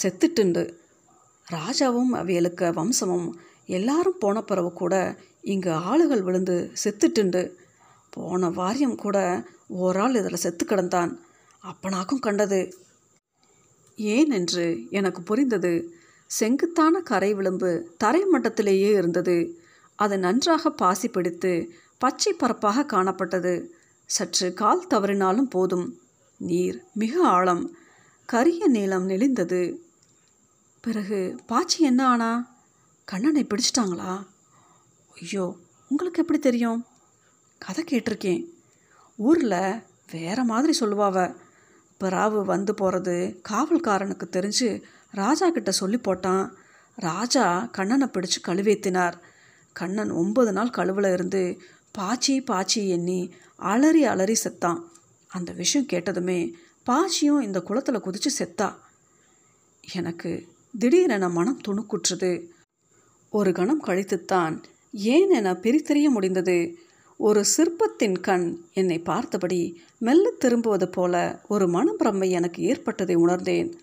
செத்துட்டுண்டு 0.01 0.63
ராஜாவும் 1.47 2.13
அவியலுக்க 2.13 2.73
வம்சமும் 2.73 3.27
எல்லாரும் 3.65 4.17
போன 4.19 4.41
பிறவு 4.41 4.73
கூட 4.73 4.95
இங்கே 5.41 5.71
ஆளுகள் 5.71 6.21
விழுந்து 6.21 6.71
செத்துட்டுண்டு. 6.83 7.51
போன 8.09 8.49
வாரியம் 8.49 8.95
கூட 8.95 9.43
ஓராள் 9.67 10.15
இதில் 10.15 10.35
செத்து 10.35 10.65
கிடந்தான். 10.65 11.17
அப்பனாக்கும் 11.63 12.19
கண்டது. 12.19 12.75
ஏன் 13.95 14.31
என்று 14.31 14.87
எனக்கு 14.89 15.21
புரிந்தது. 15.21 15.93
செங்குத்தான 16.25 16.99
கரை 16.99 17.33
விளிம்பு 17.33 17.95
தரை 17.97 18.25
மட்டத்திலேயே 18.33 18.89
இருந்தது. 18.91 19.61
அது 19.95 20.19
நன்றாக 20.19 20.69
பாசி 20.69 21.07
பிடித்து 21.07 21.73
பச்சை 21.97 22.33
பரப்பாக 22.33 22.83
காணப்பட்டது. 22.83 23.65
சற்று 24.05 24.53
கால் 24.53 24.87
தவறினாலும் 24.87 25.49
போதும். 25.49 25.99
நீர் 26.37 26.83
மிக 26.93 27.27
ஆழம். 27.27 27.75
கரிய 28.25 28.67
நீளம் 28.67 29.09
நெளிந்தது. 29.09 29.77
பிறகு 30.81 31.35
பாச்சி 31.47 31.79
என்ன 31.79 32.07
ஆனா? 32.07 32.55
கண்ணனை 33.05 33.45
பிடிச்சிட்டாங்களா? 33.45 34.27
ஐயோ 35.21 35.57
உங்களுக்கு 35.89 36.21
எப்படி 36.21 36.39
தெரியும்? 36.39 36.85
கதை 37.57 37.83
கேட்டிருக்கேன். 37.83 38.45
ஊரில் 39.17 39.81
வேற 40.11 40.43
மாதிரி 40.43 40.79
சொல்லுவாவ. 40.79 41.35
பிறாவு 41.99 42.45
வந்து 42.45 42.73
போகிறது 42.73 43.41
காவல்காரனுக்கு 43.49 44.23
தெரிஞ்சு 44.31 44.81
ராஜா 45.11 45.49
கிட்ட 45.49 45.71
சொல்லி 45.71 45.97
போட்டான். 45.97 46.51
ராஜா 46.95 47.65
கண்ணனை 47.65 48.07
பிடிச்சு 48.07 48.47
கழுவேத்தினார். 48.47 49.13
கண்ணன் 49.73 50.09
ஒன்பது 50.09 50.51
நாள் 50.51 50.69
கழுவில் 50.69 51.13
இருந்து 51.13 51.61
பாச்சி 51.97 52.27
பாச்சி 52.27 52.87
எண்ணி 52.87 53.33
அலறி 53.55 54.03
அலறி 54.05 54.35
செத்தான். 54.43 54.83
அந்த 55.27 55.51
விஷயம் 55.51 55.87
கேட்டதுமே 55.87 56.51
பாச்சியும் 56.85 57.41
இந்த 57.41 57.61
குளத்தில் 57.61 58.03
குதிச்சு 58.03 58.29
செத்தா. 58.37 58.75
எனக்கு 59.93 60.47
திடீரென 60.79 61.29
மனம் 61.29 61.61
துணுக்குற்றுது. 61.67 62.47
ஒரு 63.29 63.51
கணம் 63.51 63.83
கழித்துத்தான் 63.83 64.63
ஏன் 64.91 65.31
என 65.31 65.53
பிரித்தறிய 65.53 66.09
முடிந்தது. 66.09 66.77
ஒரு 67.17 67.45
சிற்பத்தின் 67.45 68.19
கண் 68.19 68.57
என்னை 68.73 68.99
பார்த்தபடி 68.99 69.81
மெல்ல 69.97 70.31
திரும்புவது 70.31 70.89
போல 70.89 71.41
ஒரு 71.47 71.67
மனப்பிரமை 71.67 72.29
எனக்கு 72.29 72.63
ஏற்பட்டதை 72.63 73.15
உணர்ந்தேன். 73.15 73.79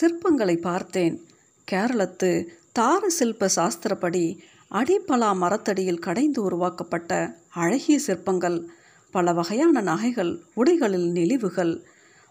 சிற்பங்களை 0.00 0.56
பார்த்தேன். 0.56 1.20
கேரளத்து 1.64 2.48
தார 2.78 3.06
சில்ப 3.06 3.48
சாஸ்திரப்படி 3.56 4.38
அடிப்பலா 4.70 5.36
மரத்தடியில் 5.36 5.98
கடைந்து 5.98 6.42
உருவாக்கப்பட்ட 6.42 7.38
அழகிய 7.48 7.98
சிற்பங்கள் 7.98 8.66
பல 9.10 9.32
வகையான 9.32 9.80
நகைகள் 9.80 10.40
உடைகளில் 10.56 11.10
நெளிவுகள் 11.12 11.82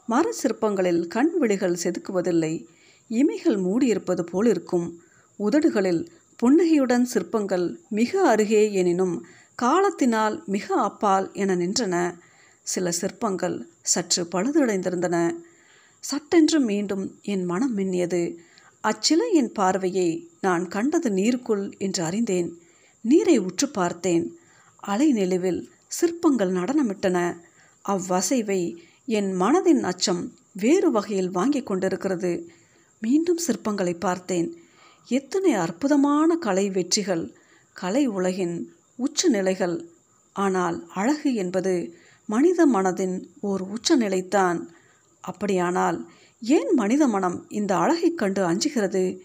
மர 0.07 0.31
சிற்பங்களில் 0.31 1.07
கண் 1.07 1.31
விழிகள் 1.39 1.77
செதுக்குவதில்லை. 1.83 2.65
இமைகள் 3.09 3.59
மூடியிருப்பது 3.59 4.21
போலிருக்கும். 4.21 5.01
உதடுகளில் 5.37 6.11
புன்னகையுடன் 6.41 7.05
சிற்பங்கள் 7.05 7.79
மிக 7.89 8.27
அருகே 8.27 8.73
எனினும் 8.73 9.25
காலத்தினால் 9.55 10.43
மிக 10.45 10.75
அப்பால் 10.75 11.29
என 11.33 11.55
நின்றன. 11.55 11.95
சில 12.61 12.91
சிற்பங்கள் 12.91 13.69
சற்று 13.81 14.23
பழுதடைந்திருந்தன. 14.23 15.35
சட்டென்று 15.99 16.59
மீண்டும் 16.59 17.19
என் 17.21 17.45
மனம் 17.45 17.77
மின்னியது. 17.77 18.35
அச்சிலையின் 18.83 19.51
பார்வையை 19.53 20.29
நான் 20.41 20.67
கண்டது 20.67 21.09
நீருக்குள் 21.09 21.77
என்று 21.77 22.03
அறிந்தேன். 22.03 22.49
நீரை 23.01 23.37
உற்று 23.37 23.69
பார்த்தேன். 23.69 24.37
அலை 24.75 25.11
நெளிவில் 25.11 25.69
சிற்பங்கள் 25.87 26.51
நடனமிட்டன. 26.51 27.37
அவ்வசைவை 27.89 28.75
என் 29.05 29.39
மனதின் 29.41 29.83
அச்சம் 29.83 30.33
வேறு 30.53 30.91
வகையில் 30.91 31.31
வாங்கி 31.31 31.63
கொண்டிருக்கிறது. 31.63 32.49
மீண்டும் 32.99 33.39
சிற்பங்களை 33.47 33.99
பார்த்தேன். 33.99 34.49
எத்தனை 35.07 35.53
அற்புதமான 35.53 36.35
கலை 36.35 36.69
வெற்றிகள் 36.69 37.35
கலை 37.73 38.07
உலகின் 38.07 38.73
உச்ச 38.95 39.27
நிலைகள். 39.27 39.87
ஆனால் 40.33 40.87
அழகு 40.93 41.33
என்பது 41.33 41.95
மனித 42.25 42.65
மனதின் 42.65 43.23
ஓர் 43.41 43.61
உச்ச 43.61 43.95
நிலைத்தான் 43.95 44.69
அப்படியானால் 45.21 46.09
ஏன் 46.41 46.73
மனித 46.73 47.07
மனம் 47.07 47.45
இந்த 47.49 47.75
அழகைக் 47.75 48.17
கண்டு 48.17 48.45
அஞ்சுகிறது? 48.45 49.21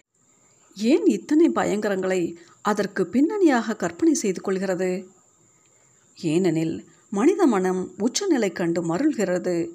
ஏன் 0.74 1.06
இத்தனை 1.06 1.50
பயங்கரங்களை 1.54 2.36
அதற்கு 2.62 3.06
பின்னணியாக 3.06 3.76
கற்பனை 3.76 4.14
செய்து 4.14 4.40
கொள்கிறது? 4.40 5.08
ஏனெனில் 6.22 6.84
மனித 7.10 7.46
மனம் 7.46 7.94
உச்சநிலை 7.98 8.52
கண்டு 8.52 8.94
மருள்கிறது. 8.94 9.70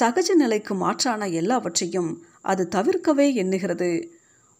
சகஜ 0.00 0.34
நிலைக்கு 0.34 0.74
மாற்றான 0.74 1.28
எல்லாவற்றையும் 1.28 2.24
அது 2.40 2.68
தவிர்க்கவே 2.70 3.34
எண்ணுகிறது. 3.34 4.11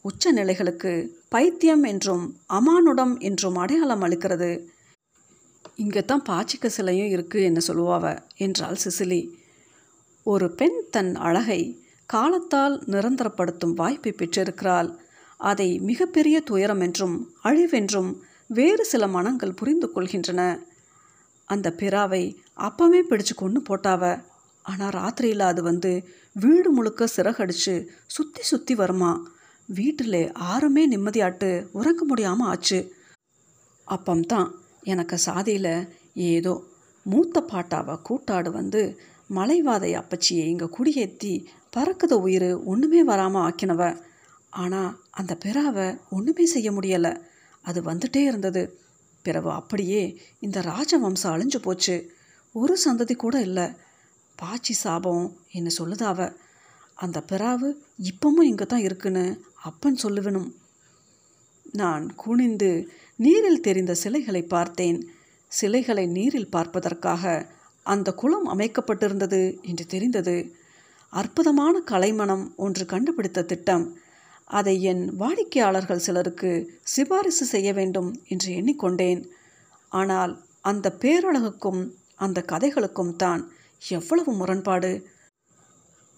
உச்ச 0.05 0.33
நிலைகளுக்கு 0.33 0.93
பைத்தியம் 1.29 1.83
என்றும் 1.83 2.25
அமானுடம் 2.49 3.12
என்றும் 3.21 3.57
அடையாளம் 3.57 4.03
அளிக்கிறது. 4.03 4.51
இங்கே 5.77 6.03
தான் 6.05 6.25
பாச்சிக்க 6.29 6.67
சிலையும் 6.67 7.11
இருக்குது 7.11 7.43
என்ன 7.43 7.61
சொல்லுவாவ 7.67 8.05
என்றாள் 8.37 8.81
சிசிலி. 8.85 9.21
ஒரு 10.27 10.47
பெண் 10.51 10.79
தன் 10.91 11.12
அழகை 11.17 11.61
காலத்தால் 12.07 12.75
நிரந்தரப்படுத்தும் 12.87 13.75
வாய்ப்பை 13.75 14.12
பெற்றிருக்கிறாள். 14.12 14.91
அதை 15.41 15.69
மிகப்பெரிய 15.81 16.37
துயரம் 16.41 16.81
என்றும் 16.81 17.17
அழிவென்றும் 17.45 18.11
வேறு 18.51 18.85
சில 18.85 19.07
மனங்கள் 19.07 19.55
புரிந்து 19.55 19.88
கொள்கின்றன. 19.95 20.41
அந்த 21.49 21.69
பிறாவை 21.73 22.25
அப்பவே 22.55 23.01
பிடிச்சு 23.03 23.35
கொண்டு 23.35 23.61
போட்டாவ. 23.61 24.03
ஆனால் 24.65 24.95
ராத்திரியில் 24.95 25.51
அது 25.51 25.62
வந்து 25.62 25.93
வீடு 26.37 26.69
முழுக்க 26.71 27.09
சிறகடிச்சு 27.17 27.75
சுற்றி 28.07 28.43
சுற்றி 28.43 28.75
வருமா? 28.75 29.12
வீட்டில் 29.78 30.20
யாருமே 30.40 30.82
நிம்மதியாட்டு 30.88 31.50
உறங்க 31.72 32.02
முடியாமல் 32.04 32.48
ஆச்சு. 32.48 32.78
அப்பம்தான் 33.87 34.48
எனக்கு 34.85 35.16
சாதியில் 35.18 35.74
ஏதோ 36.32 36.52
மூத்த 37.06 37.37
பாட்டாவை 37.52 37.94
கூட்டாடு 38.02 38.50
வந்து 38.50 38.82
மலைவாதை 39.30 39.90
அப்பச்சியை 40.00 40.44
இங்கே 40.52 40.68
குடியேற்றி 40.76 41.32
பறக்குத 41.76 42.14
உயிர் 42.26 42.50
ஒன்றுமே 42.64 43.02
வராமல் 43.02 43.42
ஆக்கினவ. 43.42 43.82
ஆனால் 44.62 44.90
அந்த 45.11 45.32
பிறாவை 45.44 45.87
ஒன்றுமே 46.11 46.44
செய்ய 46.44 46.70
முடியலை. 46.72 47.12
அது 47.64 47.80
வந்துட்டே 47.82 48.22
இருந்தது. 48.24 48.62
பிறவு 49.24 49.50
அப்படியே 49.50 50.02
இந்த 50.40 50.58
ராஜவம்சம் 50.70 51.32
அழிஞ்சு 51.35 51.58
போச்சு. 51.62 51.96
ஒரு 52.54 52.74
சந்ததி 52.85 53.14
கூட 53.16 53.37
இல்லை. 53.40 53.66
பாச்சி 54.38 54.74
சாபம் 54.74 55.26
என்ன 55.50 55.68
சொல்லுதாவ 55.78 56.28
அந்த 57.03 57.19
பிறாவு 57.31 57.69
இப்பவும் 58.11 58.49
இங்கே 58.51 58.67
தான் 58.67 58.85
இருக்குன்னு 58.87 59.25
அப்பன் 59.69 60.03
சொல்லுவனும் 60.03 60.51
நான் 61.73 62.05
குனிந்து 62.15 62.71
நீரில் 63.19 63.65
தெரிந்த 63.67 63.93
சிலைகளை 63.95 64.43
பார்த்தேன். 64.55 64.99
சிலைகளை 65.53 66.05
நீரில் 66.17 66.53
பார்ப்பதற்காக 66.57 67.25
அந்த 67.87 68.09
குளம் 68.12 68.47
அமைக்கப்பட்டிருந்தது 68.55 69.41
என்று 69.62 69.85
தெரிந்தது. 69.87 70.37
அற்புதமான 71.12 71.75
கலைமணம் 71.91 72.45
ஒன்று 72.57 72.85
கண்டுபிடித்த 72.87 73.41
திட்டம். 73.43 73.85
அதை 74.51 74.75
என் 74.83 75.03
வாடிக்கையாளர்கள் 75.17 76.05
சிலருக்கு 76.07 76.51
சிபாரிசு 76.95 77.45
செய்ய 77.45 77.69
வேண்டும் 77.73 78.11
என்று 78.29 78.51
எண்ணிக்கொண்டேன். 78.59 79.21
ஆனால் 79.93 80.33
அந்த 80.71 80.87
பேரழகுக்கும் 81.03 81.83
அந்த 82.17 82.38
கதைகளுக்கும் 82.53 83.15
தான் 83.17 83.43
எவ்வளவு 83.88 84.33
முரண்பாடு. 84.33 84.93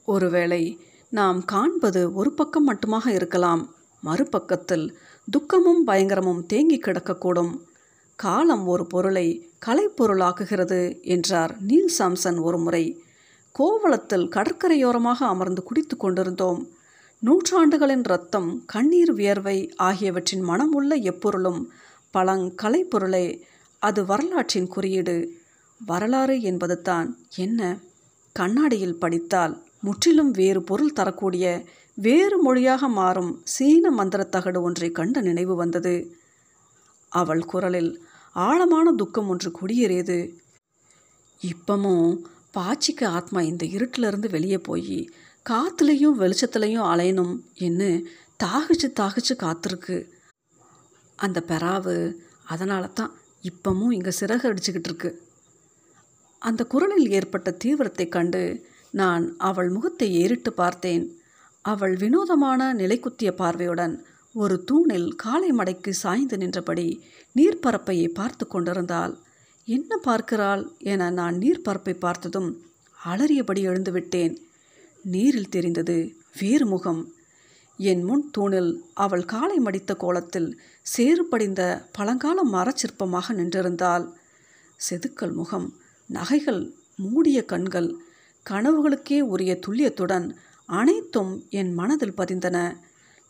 ஒருவேளை 0.05 0.81
நாம் 1.11 1.45
காண்பது 1.45 2.13
ஒரு 2.13 2.33
பக்கம் 2.33 2.73
மட்டுமாக 2.73 3.09
இருக்கலாம் 3.09 3.75
மறுபக்கத்தில் 4.05 4.95
துக்கமும் 5.31 5.87
பயங்கரமும் 5.87 6.47
தேங்கி 6.47 6.79
கிடக்கக்கூடும். 6.79 7.61
காலம் 8.15 8.67
ஒரு 8.67 8.87
பொருளை 8.87 9.51
கலைப்பொருளாக்குகிறது 9.67 11.03
என்றார் 11.03 11.57
நீல் 11.61 11.91
சாம்சன் 11.99 12.41
ஒரு 12.41 12.59
முறை. 12.59 13.05
கோவளத்தில் 13.53 14.29
கடற்கரையோரமாக 14.29 15.25
அமர்ந்து 15.25 15.63
குடித்து 15.63 15.97
கொண்டிருந்தோம். 15.97 16.69
நூற்றாண்டுகளின் 17.21 18.03
ரத்தம் 18.03 18.63
கண்ணீர் 18.67 19.13
வியர்வை 19.13 19.73
ஆகியவற்றின் 19.77 20.45
மனமுள்ள 20.49 20.95
எப்பொருளும் 21.03 21.73
பழங் 22.15 22.53
கலைப்பொருளே 22.63 23.41
அது 23.79 24.05
வரலாற்றின் 24.05 24.67
குறியீடு. 24.67 25.31
வரலாறு 25.87 26.41
என்பது 26.41 26.83
தான் 26.83 27.19
என்ன? 27.37 27.79
கண்ணாடியில் 28.33 28.99
படித்தால் 28.99 29.64
முற்றிலும் 29.87 30.33
வேறு 30.41 30.61
பொருள் 30.63 30.97
தரக்கூடிய 30.99 31.47
வேறு 31.99 32.37
மொழியாக 32.43 32.89
மாறும் 32.99 33.33
சீன 33.55 33.91
மந்திரத்தகடு 33.91 34.61
ஒன்றை 34.67 34.89
கண்ட 34.91 35.21
நினைவு 35.21 35.55
வந்தது. 35.55 35.95
அவள் 37.13 37.43
குரலில் 37.45 37.93
ஆழமான 38.37 38.87
துக்கம் 38.93 39.29
ஒன்று 39.33 39.51
குடியேறியது. 39.59 40.19
இப்பமும் 41.41 42.09
பாச்சிக்கு 42.57 43.05
ஆத்மா 43.19 43.41
இந்த 43.51 43.65
இருட்டிலிருந்து 43.77 44.29
வெளியே 44.31 44.59
போய் 44.69 44.99
காற்றுலையும் 45.47 46.19
வெளிச்சத்துலையும் 46.23 46.89
அலையணும் 46.93 47.35
என்று 47.67 47.89
தாகிச்சு 48.45 48.89
தாகிச்சு 49.01 49.35
காத்திருக்கு. 49.45 49.97
அந்த 51.19 51.39
பெறாவு 51.51 51.97
அதனால 52.45 52.85
தான் 52.99 53.13
இப்பமும் 53.51 53.95
இங்கே 53.97 54.13
சிறகு 54.21 54.45
அடிச்சுக்கிட்டு 54.51 54.91
இருக்கு. 54.91 55.11
அந்த 56.43 56.63
குரலில் 56.73 57.13
ஏற்பட்ட 57.19 57.51
தீவிரத்தை 57.63 58.07
கண்டு 58.09 58.43
நான் 58.95 59.25
அவள் 59.39 59.69
முகத்தை 59.69 60.09
ஏறிட்டு 60.15 60.53
பார்த்தேன். 60.53 61.05
அவள் 61.65 61.95
வினோதமான 61.97 62.61
நிலைக்குத்திய 62.75 63.31
பார்வையுடன் 63.33 63.95
ஒரு 64.35 64.57
தூணில் 64.65 65.09
காலை 65.15 65.51
மடைக்கு 65.51 65.91
சாய்ந்து 66.03 66.37
நின்றபடி 66.37 66.87
நீர்ப்பரப்பையை 67.37 68.09
பார்த்து 68.15 68.45
கொண்டிருந்தாள். 68.47 69.15
என்ன 69.69 69.97
பார்க்கிறாள்? 69.97 70.63
என 70.79 71.11
நான் 71.11 71.37
நீர்ப்பரப்பை 71.39 71.95
பார்த்ததும் 71.99 72.51
அலறியபடி 73.05 73.63
எழுந்துவிட்டேன். 73.69 74.35
நீரில் 75.05 75.49
தெரிந்தது 75.49 75.97
வேறு 76.39 76.67
முகம். 76.67 77.03
என் 77.79 78.03
முன் 78.03 78.25
தூணில் 78.31 78.73
அவள் 78.95 79.25
காலை 79.25 79.59
மடித்த 79.59 79.93
கோலத்தில் 79.95 80.51
சேறுபடிந்த 80.87 81.63
பழங்கால 81.93 82.39
மரச்சிற்பமாக 82.53 83.35
நின்றிருந்தாள். 83.35 84.07
செதுக்கல் 84.81 85.35
முகம் 85.35 85.69
நகைகள் 86.11 86.63
மூடிய 86.97 87.39
கண்கள் 87.45 87.89
கனவுகளுக்கே 88.51 89.21
உரிய 89.21 89.59
துல்லியத்துடன் 89.67 90.35
அனைத்தும் 90.67 91.47
என் 91.51 91.73
மனதில் 91.73 92.15
பதிந்தன. 92.17 92.77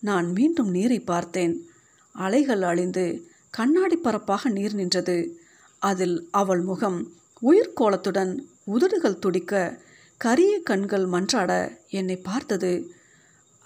நான் 0.01 0.33
மீண்டும் 0.33 0.71
நீரை 0.71 1.01
பார்த்தேன். 1.01 1.69
அலைகள் 2.13 2.63
அழிந்து 2.63 3.27
கண்ணாடி 3.51 3.97
பரப்பாக 3.97 4.51
நீர் 4.51 4.75
நின்றது. 4.75 5.41
அதில் 5.79 6.29
அவள் 6.31 6.61
முகம் 6.61 7.13
உயிர்கோலத்துடன் 7.43 8.39
உதடுகள் 8.65 9.19
துடிக்க 9.19 9.81
கரிய 10.17 10.61
கண்கள் 10.61 11.07
மன்றாட 11.07 11.77
என்னை 11.89 12.17
பார்த்தது. 12.17 12.91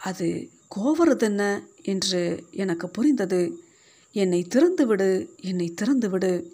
அது 0.03 0.49
கோவருதென்ன 0.77 1.63
என்று 1.83 2.45
எனக்கு 2.51 2.89
புரிந்தது. 2.89 3.63
என்னை 4.13 4.47
திறந்துவிடு 4.55 5.29
என்னை 5.41 5.75
திறந்துவிடு. 5.81 6.51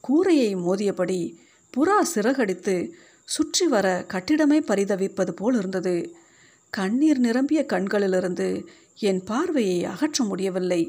கூரையை 0.00 0.56
மோதியபடி 0.56 1.36
புறா 1.76 2.00
சிறகடித்து 2.14 2.92
சுற்றி 3.30 3.66
வர 3.66 4.06
கட்டிடமே 4.12 4.58
பரிதவிப்பது 4.70 5.30
போல் 5.30 5.56
இருந்தது. 5.56 6.14
கண்ணீர் 6.70 7.18
நிரம்பிய 7.18 7.66
கண்களிலிருந்து 7.66 8.66
என் 8.98 9.24
பார்வையை 9.24 9.84
அகற்ற 9.84 10.24
முடியவில்லை. 10.24 10.82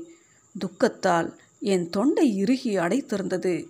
துக்கத்தால் 0.56 1.30
என் 1.60 1.90
தொண்டை 1.90 2.38
இறுகி 2.38 2.78
அடைத்திருந்தது. 2.78 3.68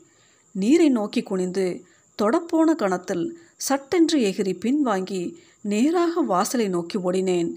நீரை 0.51 0.89
நோக்கி 0.89 1.21
குனிந்து 1.21 1.86
தொடப்போன 2.21 2.75
கணத்தில் 2.75 3.25
சட்டென்று 3.57 4.19
எகிரி 4.19 4.53
பின்வாங்கி 4.63 5.36
நேராக 5.62 6.21
வாசலை 6.21 6.67
நோக்கி 6.67 6.97
ஓடினேன். 6.99 7.51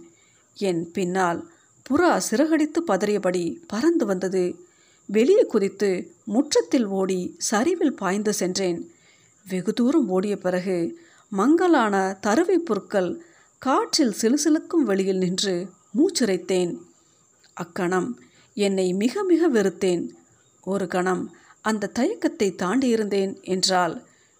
என் 0.57 0.91
பின்னால் 0.93 1.41
புறா 1.87 2.13
சிறகடித்து 2.31 2.81
பதறியபடி 2.87 3.45
பறந்து 3.67 4.07
வந்தது. 4.07 4.45
வெளியே 5.09 5.43
குதித்து 5.43 5.91
முற்றத்தில் 6.25 6.87
ஓடி 6.87 7.21
சரிவில் 7.39 7.95
பாய்ந்து 7.95 8.33
சென்றேன். 8.33 8.79
வெகு 9.47 9.73
தூரம் 9.73 10.09
ஓடிய 10.09 10.39
பிறகு 10.39 10.77
மங்கலான 11.33 11.95
தருவை 12.21 12.59
பொருட்கள் 12.59 13.11
காற்றில் 13.59 14.15
சிலுசிலுக்கும் 14.21 14.85
வெளியில் 14.85 15.19
நின்று 15.19 15.55
மூச்சிறைத்தேன் 15.97 16.73
அக்கணம் 17.55 18.09
என்னை 18.57 18.93
மிக 18.93 19.23
மிக 19.25 19.49
வெறுத்தேன். 19.49 20.05
ஒரு 20.65 20.87
கணம் 20.87 21.25
அந்த 21.61 21.91
தயக்கத்தை 21.95 22.49
தாண்டியிருந்தேன் 22.63 23.33
என்றால் 23.43 23.95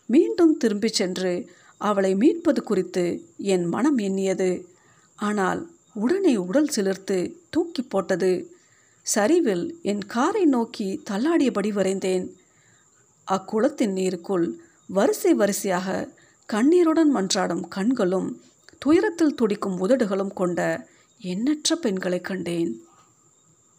மீண்டும் 0.09 0.57
திரும்பிச் 0.57 0.95
சென்று 0.95 1.33
அவளை 1.81 2.15
மீட்பது 2.15 2.63
குறித்து 2.63 3.05
என் 3.37 3.65
மனம் 3.65 3.99
எண்ணியது. 3.99 4.51
ஆனால் 5.19 5.61
உடனே 5.95 6.37
உடல் 6.37 6.71
சிலிர்த்து 6.77 7.19
தூக்கி 7.51 7.83
போட்டது. 7.83 8.33
சரிவில் 9.07 9.65
என் 9.83 10.05
காரை 10.07 10.45
நோக்கி 10.45 10.89
தள்ளாடியபடி 11.11 11.71
வரைந்தேன். 11.73 12.27
அக்குளத்தின் 13.29 13.95
நீருக்குள் 13.99 14.47
வரிசை 14.87 15.35
வரிசையாக 15.35 16.09
கண்ணீருடன் 16.47 17.15
மன்றாடும் 17.15 17.69
கண்களும் 17.69 18.43
துயரத்தில் 18.79 19.35
துடிக்கும் 19.35 19.89
உதடுகளும் 19.89 20.33
கொண்ட 20.35 20.89
எண்ணற்ற 21.19 21.77
பெண்களை 21.77 22.21
கண்டேன். 22.21 22.84